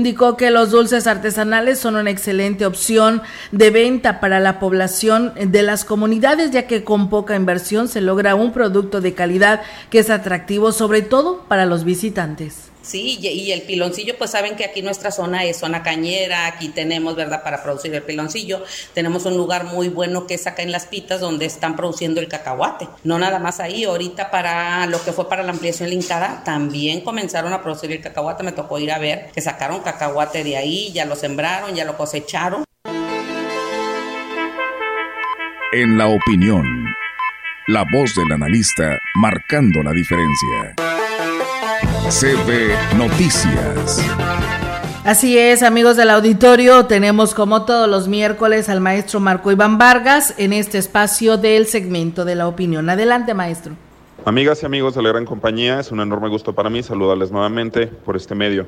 [0.00, 3.20] Indicó que los dulces artesanales son una excelente opción
[3.52, 8.34] de venta para la población de las comunidades, ya que con poca inversión se logra
[8.34, 12.69] un producto de calidad que es atractivo sobre todo para los visitantes.
[12.90, 17.14] Sí, y el piloncillo, pues saben que aquí nuestra zona es zona cañera, aquí tenemos,
[17.14, 18.64] ¿verdad?, para producir el piloncillo.
[18.94, 22.26] Tenemos un lugar muy bueno que es acá en Las Pitas, donde están produciendo el
[22.26, 22.88] cacahuate.
[23.04, 27.52] No nada más ahí, ahorita para lo que fue para la ampliación linkada, también comenzaron
[27.52, 28.42] a producir el cacahuate.
[28.42, 31.96] Me tocó ir a ver que sacaron cacahuate de ahí, ya lo sembraron, ya lo
[31.96, 32.64] cosecharon.
[35.72, 36.66] En la opinión,
[37.68, 40.74] la voz del analista marcando la diferencia.
[42.10, 44.04] CB Noticias.
[45.04, 50.34] Así es, amigos del auditorio, tenemos como todos los miércoles al maestro Marco Iván Vargas
[50.36, 52.90] en este espacio del segmento de la opinión.
[52.90, 53.74] Adelante, maestro.
[54.24, 57.86] Amigas y amigos de la gran compañía, es un enorme gusto para mí saludarles nuevamente
[57.86, 58.66] por este medio.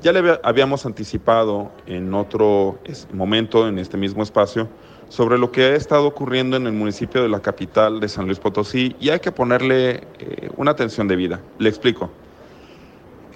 [0.00, 2.78] Ya le habíamos anticipado en otro
[3.12, 4.70] momento, en este mismo espacio,
[5.10, 8.38] sobre lo que ha estado ocurriendo en el municipio de la capital de San Luis
[8.38, 11.42] Potosí y hay que ponerle eh, una atención debida.
[11.58, 12.10] Le explico.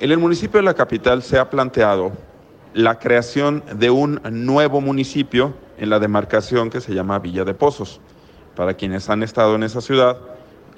[0.00, 2.10] En el municipio de la capital se ha planteado
[2.72, 8.00] la creación de un nuevo municipio en la demarcación que se llama Villa de Pozos.
[8.56, 10.18] Para quienes han estado en esa ciudad,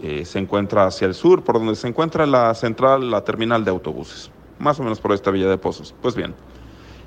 [0.03, 3.71] eh, se encuentra hacia el sur, por donde se encuentra la central, la terminal de
[3.71, 5.95] autobuses, más o menos por esta Villa de Pozos.
[6.03, 6.35] Pues bien,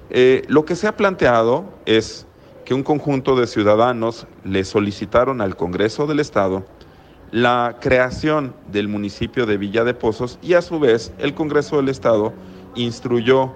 [0.09, 2.25] eh, lo que se ha planteado es
[2.65, 6.65] que un conjunto de ciudadanos le solicitaron al Congreso del Estado
[7.31, 11.89] la creación del municipio de Villa de Pozos y a su vez el Congreso del
[11.89, 12.33] Estado
[12.75, 13.53] instruyó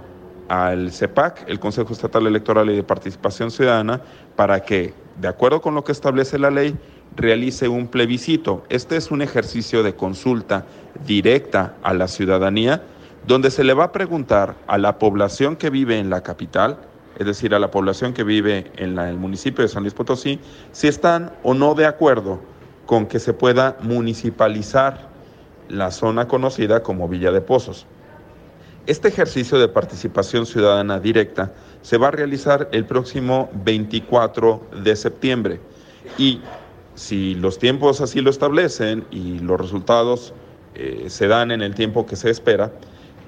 [0.49, 4.01] al CEPAC, el Consejo Estatal Electoral y de Participación Ciudadana,
[4.35, 6.75] para que, de acuerdo con lo que establece la ley,
[7.15, 8.63] realice un plebiscito.
[8.69, 10.65] Este es un ejercicio de consulta
[11.05, 12.83] directa a la ciudadanía
[13.25, 16.79] donde se le va a preguntar a la población que vive en la capital,
[17.17, 20.39] es decir, a la población que vive en el municipio de San Luis Potosí,
[20.71, 22.41] si están o no de acuerdo
[22.85, 25.07] con que se pueda municipalizar
[25.69, 27.85] la zona conocida como Villa de Pozos.
[28.85, 35.61] Este ejercicio de participación ciudadana directa se va a realizar el próximo 24 de septiembre
[36.17, 36.41] y
[36.95, 40.33] si los tiempos así lo establecen y los resultados
[40.75, 42.71] eh, se dan en el tiempo que se espera,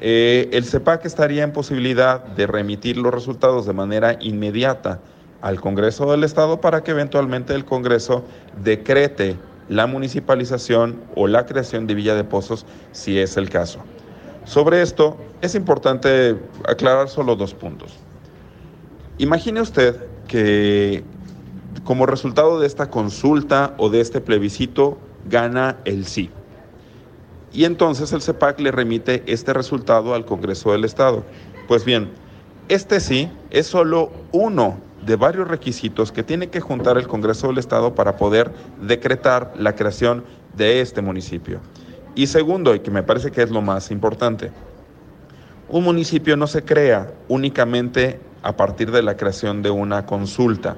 [0.01, 4.99] eh, el CEPAC estaría en posibilidad de remitir los resultados de manera inmediata
[5.45, 8.23] al Congreso del Estado para que eventualmente el Congreso
[8.63, 9.37] decrete
[9.69, 13.77] la municipalización o la creación de Villa de Pozos si es el caso.
[14.45, 16.35] Sobre esto es importante
[16.67, 17.93] aclarar solo dos puntos.
[19.19, 19.95] Imagine usted
[20.27, 21.03] que
[21.83, 24.97] como resultado de esta consulta o de este plebiscito
[25.29, 26.31] gana el sí.
[27.53, 31.23] Y entonces el CEPAC le remite este resultado al Congreso del Estado.
[31.67, 32.09] Pues bien,
[32.67, 37.59] este sí es solo uno de varios requisitos que tiene que juntar el Congreso del
[37.59, 38.51] Estado para poder
[38.81, 40.23] decretar la creación
[40.55, 41.59] de este municipio.
[42.15, 44.51] Y segundo, y que me parece que es lo más importante,
[45.69, 50.77] un municipio no se crea únicamente a partir de la creación de una consulta,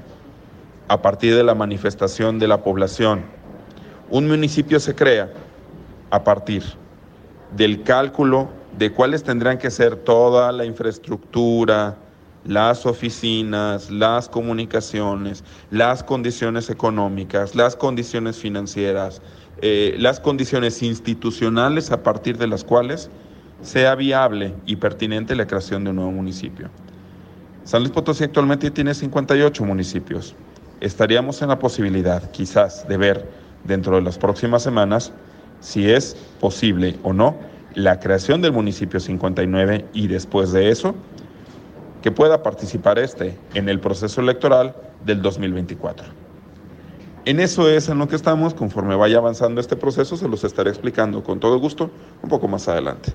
[0.88, 3.24] a partir de la manifestación de la población.
[4.10, 5.30] Un municipio se crea
[6.10, 6.64] a partir
[7.56, 11.98] del cálculo de cuáles tendrán que ser toda la infraestructura,
[12.46, 19.22] las oficinas, las comunicaciones, las condiciones económicas, las condiciones financieras,
[19.62, 23.10] eh, las condiciones institucionales a partir de las cuales
[23.62, 26.70] sea viable y pertinente la creación de un nuevo municipio.
[27.64, 30.36] San Luis Potosí actualmente tiene 58 municipios.
[30.80, 33.30] Estaríamos en la posibilidad, quizás, de ver
[33.64, 35.12] dentro de las próximas semanas
[35.60, 37.36] si es posible o no
[37.74, 40.96] la creación del municipio 59 y después de eso
[42.02, 44.76] que pueda participar este en el proceso electoral
[45.06, 46.06] del 2024.
[47.26, 50.70] En eso es en lo que estamos, conforme vaya avanzando este proceso se los estaré
[50.70, 51.92] explicando con todo gusto
[52.24, 53.12] un poco más adelante.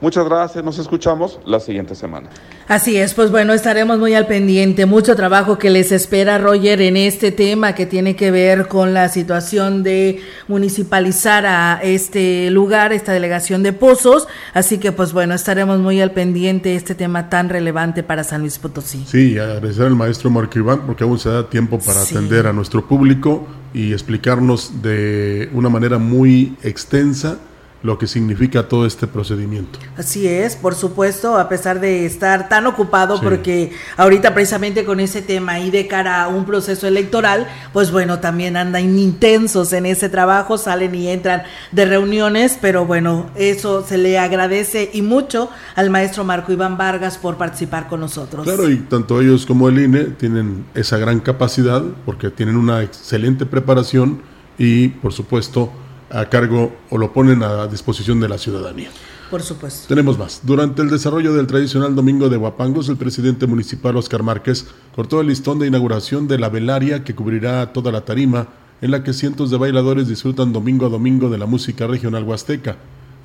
[0.00, 2.28] Muchas gracias, nos escuchamos la siguiente semana.
[2.68, 4.86] Así es, pues bueno, estaremos muy al pendiente.
[4.86, 9.08] Mucho trabajo que les espera, Roger, en este tema que tiene que ver con la
[9.08, 14.26] situación de municipalizar a este lugar, esta delegación de pozos.
[14.52, 18.40] Así que, pues bueno, estaremos muy al pendiente de este tema tan relevante para San
[18.40, 19.04] Luis Potosí.
[19.06, 22.86] Sí, agradecer al maestro Marco Iván porque aún se da tiempo para atender a nuestro
[22.86, 27.38] público y explicarnos de una manera muy extensa
[27.84, 29.78] lo que significa todo este procedimiento.
[29.98, 35.20] Así es, por supuesto, a pesar de estar tan ocupado, porque ahorita precisamente con ese
[35.20, 40.08] tema y de cara a un proceso electoral, pues bueno, también andan intensos en ese
[40.08, 45.90] trabajo, salen y entran de reuniones, pero bueno, eso se le agradece y mucho al
[45.90, 48.44] maestro Marco Iván Vargas por participar con nosotros.
[48.44, 53.44] Claro, y tanto ellos como el INE tienen esa gran capacidad porque tienen una excelente
[53.44, 54.22] preparación
[54.56, 55.70] y, por supuesto,
[56.14, 58.88] a cargo o lo ponen a disposición de la ciudadanía.
[59.30, 59.88] Por supuesto.
[59.88, 60.42] Tenemos más.
[60.44, 65.26] Durante el desarrollo del tradicional Domingo de Huapangos, el presidente municipal Oscar Márquez cortó el
[65.26, 68.48] listón de inauguración de la velaria que cubrirá toda la tarima,
[68.80, 72.76] en la que cientos de bailadores disfrutan domingo a domingo de la música regional huasteca.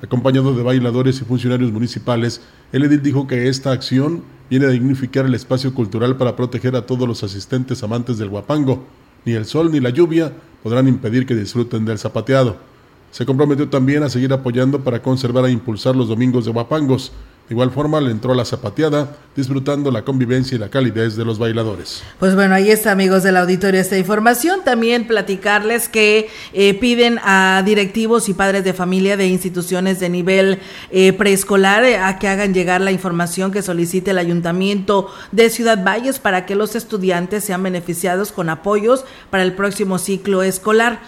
[0.02, 2.40] Acompañado de bailadores y funcionarios municipales,
[2.72, 6.86] el edil dijo que esta acción viene a dignificar el espacio cultural para proteger a
[6.86, 8.84] todos los asistentes amantes del huapango.
[9.26, 10.32] Ni el sol ni la lluvia
[10.62, 12.69] podrán impedir que disfruten del zapateado.
[13.10, 17.12] Se comprometió también a seguir apoyando para conservar e impulsar los domingos de Guapangos,
[17.50, 22.02] igual forma le entró la zapateada, disfrutando la convivencia y la calidez de los bailadores.
[22.18, 24.60] Pues bueno, ahí está amigos del auditorio esta información.
[24.64, 30.60] También platicarles que eh, piden a directivos y padres de familia de instituciones de nivel
[30.90, 35.84] eh, preescolar eh, a que hagan llegar la información que solicite el ayuntamiento de Ciudad
[35.84, 41.00] Valles para que los estudiantes sean beneficiados con apoyos para el próximo ciclo escolar.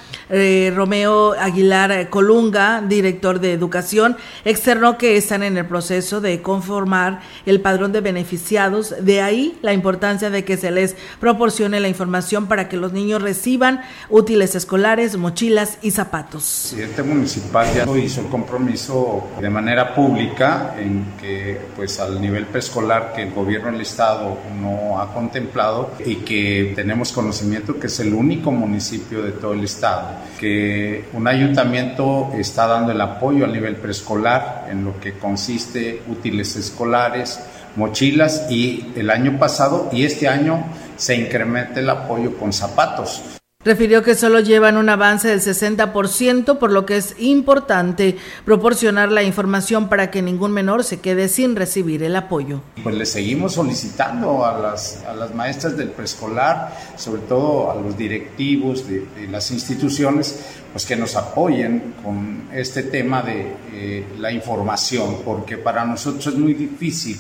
[0.75, 4.17] Romeo Aguilar Colunga, director de educación,
[4.47, 8.95] externó que están en el proceso de conformar el padrón de beneficiados.
[9.01, 13.21] De ahí la importancia de que se les proporcione la información para que los niños
[13.21, 16.73] reciban útiles escolares, mochilas y zapatos.
[16.73, 22.47] El presidente municipal ya hizo el compromiso de manera pública en que pues al nivel
[22.47, 28.01] preescolar que el gobierno del estado no ha contemplado y que tenemos conocimiento que es
[28.01, 30.09] el único municipio de todo el estado
[30.39, 37.41] que un ayuntamiento está dando el apoyo al nivel preescolar en lo que consiste escolares,
[37.77, 40.65] mochilas y el año pasado y este año
[40.97, 43.42] se incrementa el apoyo con zapatos.
[43.65, 49.23] Refirió que solo llevan un avance del 60%, por lo que es importante proporcionar la
[49.23, 52.61] información para que ningún menor se quede sin recibir el apoyo.
[52.83, 57.97] Pues le seguimos solicitando a las, a las maestras del preescolar, sobre todo a los
[57.97, 60.41] directivos de, las instituciones,
[60.73, 66.35] pues que nos apoyen con este tema de eh, la información, porque para nosotros es
[66.35, 67.17] muy difícil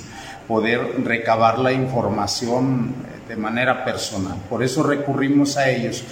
[0.48, 2.94] poder recabar la información
[3.28, 4.36] de manera personal.
[4.50, 6.04] Por eso recurrimos a ellos.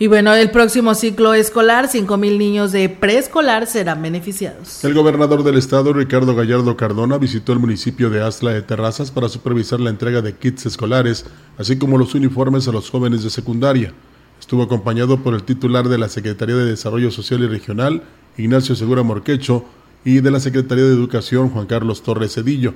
[0.00, 4.84] Y bueno, el próximo ciclo escolar, 5.000 niños de preescolar serán beneficiados.
[4.84, 9.28] El gobernador del estado, Ricardo Gallardo Cardona, visitó el municipio de Astla de Terrazas para
[9.28, 11.26] supervisar la entrega de kits escolares,
[11.58, 13.92] así como los uniformes a los jóvenes de secundaria.
[14.38, 18.04] Estuvo acompañado por el titular de la Secretaría de Desarrollo Social y Regional,
[18.36, 19.64] Ignacio Segura Morquecho,
[20.04, 22.72] y de la Secretaría de Educación, Juan Carlos Torres Cedillo.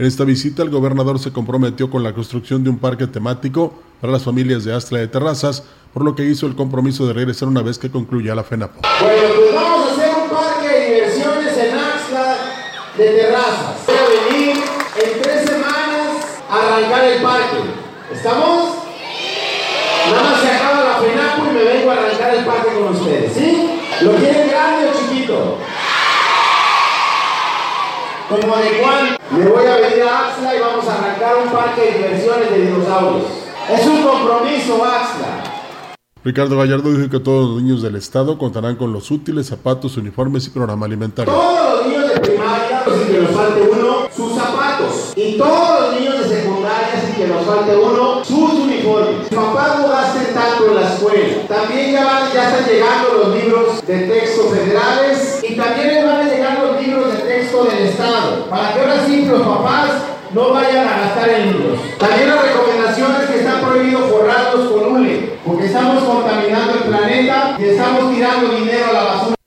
[0.00, 4.14] En esta visita, el gobernador se comprometió con la construcción de un parque temático para
[4.14, 7.60] las familias de Astla de Terrazas, por lo que hizo el compromiso de regresar una
[7.60, 8.80] vez que concluya la FENAPO.
[8.80, 12.36] Bueno, pues vamos a hacer un parque de diversiones en Axla
[12.96, 13.76] de Terrazas.
[13.86, 14.56] Voy a venir
[15.04, 17.58] en tres semanas a arrancar el parque.
[18.10, 18.76] ¿Estamos?
[20.10, 23.34] Nada más se acaba la FENAPO y me vengo a arrancar el parque con ustedes,
[23.34, 23.80] ¿sí?
[24.00, 25.58] ¿Lo quieren grande o chiquito?
[28.30, 29.18] Como de cuál?
[29.32, 32.64] Me voy a venir a Axla y vamos a arrancar un parque de diversiones de
[32.64, 33.26] dinosaurios.
[33.68, 35.42] Es un compromiso, Axla.
[36.22, 40.46] Ricardo Gallardo dijo que todos los niños del estado contarán con los útiles, zapatos, uniformes
[40.46, 41.32] y programa alimentario.
[41.32, 45.12] Todos los niños de primaria, sin que nos falte uno, sus zapatos.
[45.16, 49.28] Y todos los niños de secundaria, sin que nos falte uno, sus uniformes.
[50.74, 51.48] La escuela.
[51.48, 56.16] También ya, van, ya están llegando los libros de texto federales y también les van
[56.20, 58.46] a llegar los libros de texto del estado.
[58.48, 59.90] Para que ahora sí los papás
[60.32, 61.80] no vayan a gastar en libros.
[61.98, 67.56] También la recomendación es que está prohibido forrarlos con hule, porque estamos contaminando el planeta
[67.58, 69.39] y estamos tirando dinero a la basura.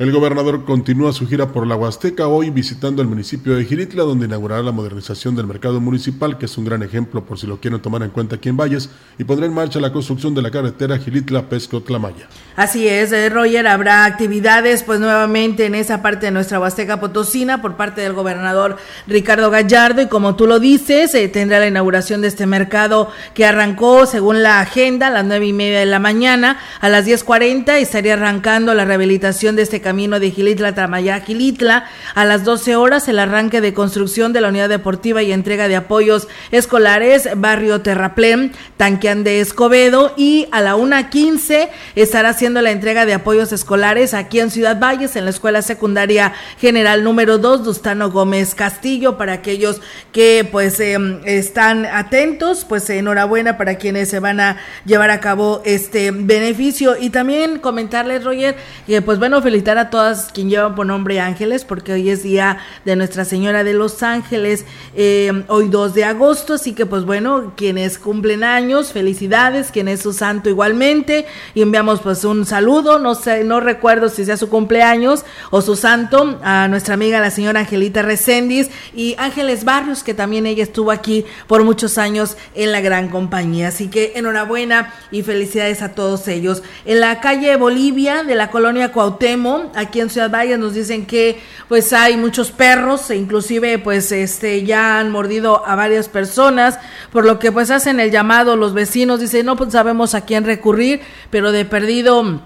[0.00, 4.24] El gobernador continúa su gira por la Huasteca hoy visitando el municipio de Giritla, donde
[4.24, 7.82] inaugurará la modernización del mercado municipal, que es un gran ejemplo por si lo quieren
[7.82, 8.88] tomar en cuenta aquí en Valles,
[9.18, 12.28] y pondrá en marcha la construcción de la carretera Giritla-Pesco-Tlamaya.
[12.56, 17.60] Así es, eh, Roger, habrá actividades pues nuevamente en esa parte de nuestra Huasteca Potosina
[17.60, 22.22] por parte del gobernador Ricardo Gallardo y como tú lo dices, eh, tendrá la inauguración
[22.22, 25.98] de este mercado que arrancó según la agenda a las nueve y media de la
[25.98, 31.84] mañana, a las 10.40 estaría arrancando la rehabilitación de este camino de Gilitla Tamayá Gilitla.
[32.14, 35.74] A las 12 horas el arranque de construcción de la unidad deportiva y entrega de
[35.74, 43.04] apoyos escolares Barrio Terraplén, Tanqueán de Escobedo y a la 1.15 estará haciendo la entrega
[43.04, 48.12] de apoyos escolares aquí en Ciudad Valles en la Escuela Secundaria General número 2 Dustano
[48.12, 49.80] Gómez Castillo para aquellos
[50.12, 55.62] que pues eh, están atentos, pues enhorabuena para quienes se van a llevar a cabo
[55.64, 58.54] este beneficio y también comentarles Roger
[58.86, 62.58] que pues bueno felicitar a todas quien llevan por nombre Ángeles, porque hoy es día
[62.84, 67.52] de Nuestra Señora de los Ángeles, eh, hoy 2 de agosto, así que pues bueno,
[67.56, 71.24] quienes cumplen años, felicidades, quien es su santo igualmente,
[71.54, 75.76] y enviamos pues un saludo, no sé, no recuerdo si sea su cumpleaños o su
[75.76, 80.90] santo, a nuestra amiga la señora Angelita Recendis y Ángeles Barrios, que también ella estuvo
[80.90, 86.26] aquí por muchos años en la gran compañía, así que enhorabuena y felicidades a todos
[86.28, 86.62] ellos.
[86.84, 91.40] En la calle Bolivia de la colonia Cuauhtémoc, aquí en Ciudad Valles nos dicen que
[91.68, 96.78] pues hay muchos perros e inclusive pues este ya han mordido a varias personas,
[97.12, 100.44] por lo que pues hacen el llamado los vecinos, dicen, "No pues sabemos a quién
[100.44, 101.00] recurrir,
[101.30, 102.40] pero de perdido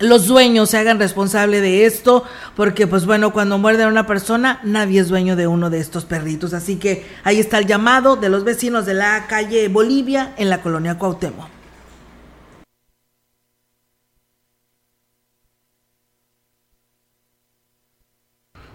[0.00, 2.24] los dueños se hagan responsable de esto,
[2.56, 6.04] porque pues bueno, cuando muerde a una persona, nadie es dueño de uno de estos
[6.04, 6.54] perritos.
[6.54, 10.60] Así que ahí está el llamado de los vecinos de la calle Bolivia en la
[10.60, 11.51] colonia Cuauhtémoc.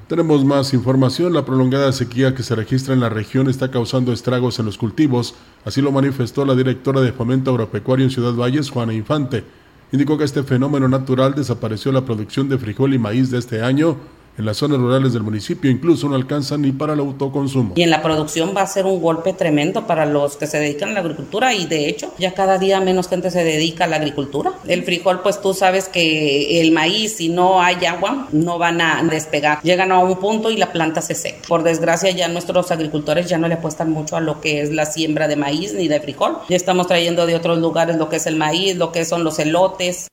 [0.08, 1.34] Tenemos más información.
[1.34, 5.36] La prolongada sequía que se registra en la región está causando estragos en los cultivos.
[5.66, 9.43] Así lo manifestó la directora de Fomento Agropecuario en Ciudad Valles, Juana Infante.
[9.91, 13.97] Indicó que este fenómeno natural desapareció la producción de frijol y maíz de este año
[14.38, 17.74] en las zonas rurales del municipio incluso no alcanzan ni para el autoconsumo.
[17.76, 20.90] Y en la producción va a ser un golpe tremendo para los que se dedican
[20.90, 23.96] a la agricultura y de hecho ya cada día menos gente se dedica a la
[23.96, 24.54] agricultura.
[24.68, 29.04] El frijol pues tú sabes que el maíz si no hay agua no van a
[29.04, 29.60] despegar.
[29.64, 31.40] Llegan a un punto y la planta se seca.
[31.48, 34.86] Por desgracia ya nuestros agricultores ya no le apuestan mucho a lo que es la
[34.86, 36.38] siembra de maíz ni de frijol.
[36.50, 39.40] Ya estamos trayendo de otros lugares lo que es el maíz, lo que son los
[39.40, 40.08] elotes.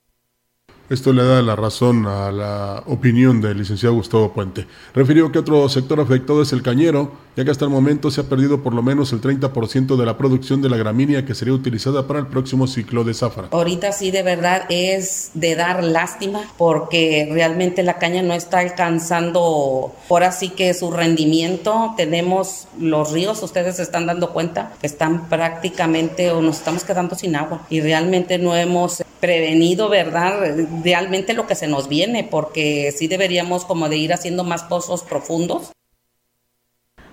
[0.90, 4.66] Esto le da la razón a la opinión del licenciado Gustavo Puente.
[4.94, 8.24] Refirió que otro sector afectado es el cañero, ya que hasta el momento se ha
[8.24, 12.06] perdido por lo menos el 30% de la producción de la gramínea que sería utilizada
[12.06, 13.48] para el próximo ciclo de zafra.
[13.50, 19.92] Ahorita sí de verdad es de dar lástima porque realmente la caña no está alcanzando
[20.08, 21.94] por así que su rendimiento.
[21.96, 27.16] Tenemos los ríos, ustedes se están dando cuenta que están prácticamente o nos estamos quedando
[27.16, 30.54] sin agua y realmente no hemos prevenido, ¿verdad?
[30.84, 35.02] Realmente lo que se nos viene, porque sí deberíamos como de ir haciendo más pozos
[35.02, 35.72] profundos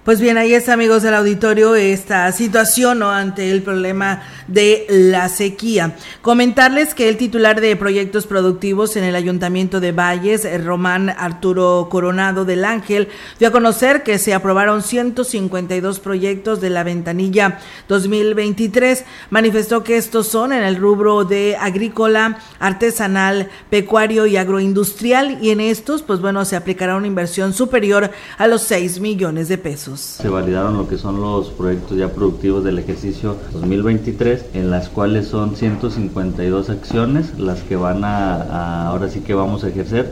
[0.04, 3.12] pues bien, ahí está, amigos del auditorio, esta situación ¿no?
[3.12, 5.96] ante el problema de la sequía.
[6.24, 11.88] Comentarles que el titular de proyectos productivos en el Ayuntamiento de Valles, eh, Román Arturo
[11.92, 19.06] Coronado del Ángel, dio a conocer que se aprobaron 152 proyectos de la ventanilla 2023.
[19.30, 25.62] Manifestó que estos son en el rubro de agrícola, artesanal, pecuario y agroindustrial y en
[25.62, 29.91] estos, pues bueno, se aplicará una inversión superior a los 6 millones de pesos.
[29.96, 35.28] Se validaron lo que son los proyectos ya productivos del ejercicio 2023, en las cuales
[35.28, 40.12] son 152 acciones las que van a, ahora sí que vamos a ejercer,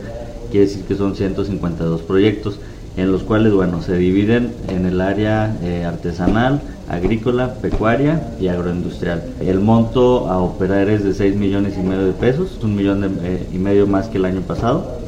[0.50, 2.58] quiere decir que son 152 proyectos
[2.96, 9.22] en los cuales, bueno, se dividen en el área eh, artesanal, agrícola, pecuaria y agroindustrial.
[9.40, 13.46] El monto a operar es de 6 millones y medio de pesos, un millón eh,
[13.52, 14.99] y medio más que el año pasado.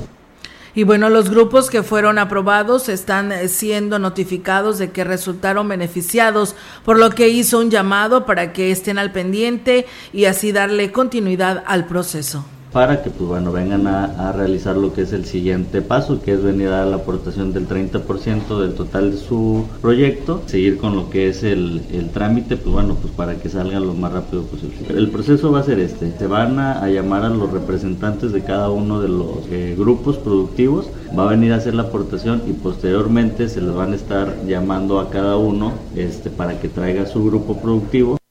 [0.75, 6.55] Y bueno, los grupos que fueron aprobados están eh, siendo notificados de que resultaron beneficiados,
[6.85, 11.63] por lo que hizo un llamado para que estén al pendiente y así darle continuidad
[11.67, 16.23] al proceso para que pues bueno vengan a, realizar lo que es el siguiente paso
[16.23, 20.97] que es venir a la aportación del 30% del total de su proyecto seguir con
[20.97, 21.83] lo que es el,
[22.15, 24.77] trámite pues bueno pues para que salgan lo más rápido posible.
[24.89, 26.13] El proceso va a ser este.
[26.19, 30.89] Se van a, llamar a los representantes de cada uno de los eh, grupos productivos.
[31.17, 35.01] Va a venir a hacer la aportación y posteriormente se les van a estar llamando
[35.01, 38.22] a cada uno este para que traiga su grupo productivo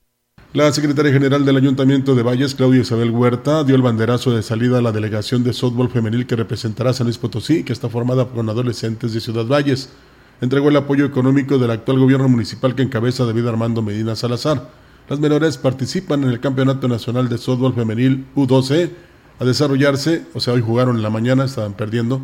[0.54, 4.80] la secretaria general del Ayuntamiento de Valles, Claudia Isabel Huerta, dio el banderazo de salida
[4.80, 8.47] a la delegación de softball femenil que representará San Luis Potosí, que está formada por
[8.49, 9.89] adolescentes de Ciudad Valles.
[10.41, 14.70] Entregó el apoyo económico del actual gobierno municipal que encabeza David Armando Medina Salazar.
[15.08, 18.89] Las menores participan en el Campeonato Nacional de Softball Femenil U12
[19.39, 22.22] a desarrollarse, o sea, hoy jugaron en la mañana, estaban perdiendo,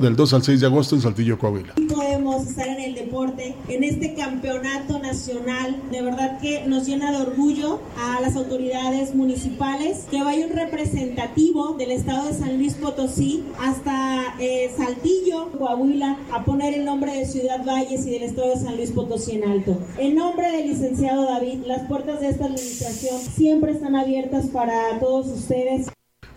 [0.00, 1.74] del 2 al 6 de agosto en Saltillo, Coahuila.
[2.28, 7.22] Podemos estar en el deporte, en este campeonato nacional, de verdad que nos llena de
[7.22, 13.46] orgullo a las autoridades municipales, que vaya un representativo del estado de San Luis Potosí
[13.58, 18.60] hasta eh, Saltillo, Coahuila, a poner el nombre de Ciudad Valles y del estado de
[18.60, 19.78] San Luis Potosí en alto.
[19.96, 25.28] En nombre del licenciado David, las puertas de esta administración siempre están abiertas para todos
[25.28, 25.86] ustedes.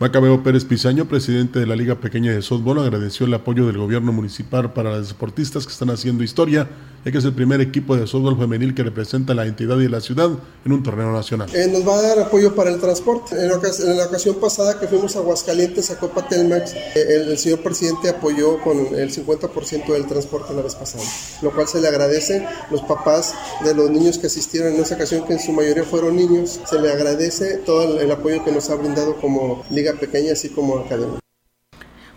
[0.02, 4.12] Macabeo Pérez Pizaño, presidente de la Liga Pequeña de Softball, agradeció el apoyo del gobierno
[4.12, 6.68] municipal para las deportistas que están haciendo historia,
[7.06, 10.02] ya que es el primer equipo de softball femenil que representa la entidad y la
[10.02, 10.32] ciudad
[10.66, 11.49] en un torneo nacional.
[11.54, 13.36] Eh, nos va a dar apoyo para el transporte.
[13.39, 18.10] En la, ocasión, pasada que fuimos a Aguascalientes a Copa Telmex, eh, el, señor presidente
[18.10, 21.04] apoyó con el 50% del transporte la vez pasada,
[21.43, 22.47] lo cual se le agradece.
[22.72, 26.16] Los papás de los niños que asistieron en esa ocasión, que en su mayoría fueron
[26.16, 30.50] niños, se le agradece todo el apoyo que nos ha brindado como Liga pequeña, así
[30.50, 31.22] como academia.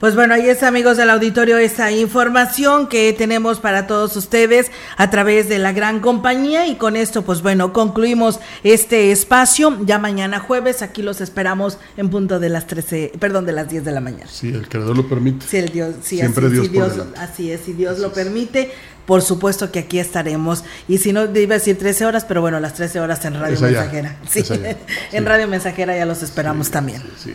[0.05, 5.09] Pues bueno, ahí es amigos del auditorio esa información que tenemos para todos ustedes a
[5.09, 9.79] través de la gran compañía y con esto pues bueno, concluimos este espacio.
[9.87, 13.85] Ya mañana jueves aquí los esperamos en punto de las 13, perdón, de las 10
[13.85, 14.27] de la mañana.
[14.27, 15.47] Si el creador lo permite.
[15.47, 16.68] Sí, el Dios, Siempre Dios,
[17.16, 18.72] así es, si Dios lo permite
[19.07, 20.64] por supuesto que aquí estaremos.
[20.88, 23.61] Y si no, iba a decir 13 horas, pero bueno, las 13 horas en Radio
[23.61, 24.16] Mensajera.
[24.28, 24.42] Sí,
[25.12, 27.02] en Radio Mensajera ya los esperamos también.
[27.16, 27.34] Sí,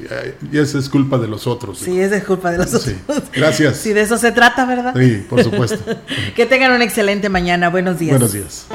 [0.51, 1.79] y esa es culpa de los otros.
[1.79, 2.95] Sí, esa es culpa de los otros.
[3.33, 3.77] Gracias.
[3.77, 4.93] Sí, de eso se trata, ¿verdad?
[4.97, 5.77] Sí, por supuesto.
[6.35, 7.69] que tengan una excelente mañana.
[7.69, 8.11] Buenos días.
[8.11, 8.65] Buenos días.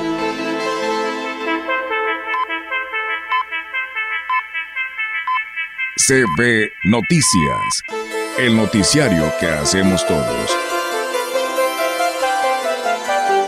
[6.06, 7.82] CB Noticias,
[8.36, 10.73] el noticiario que hacemos todos.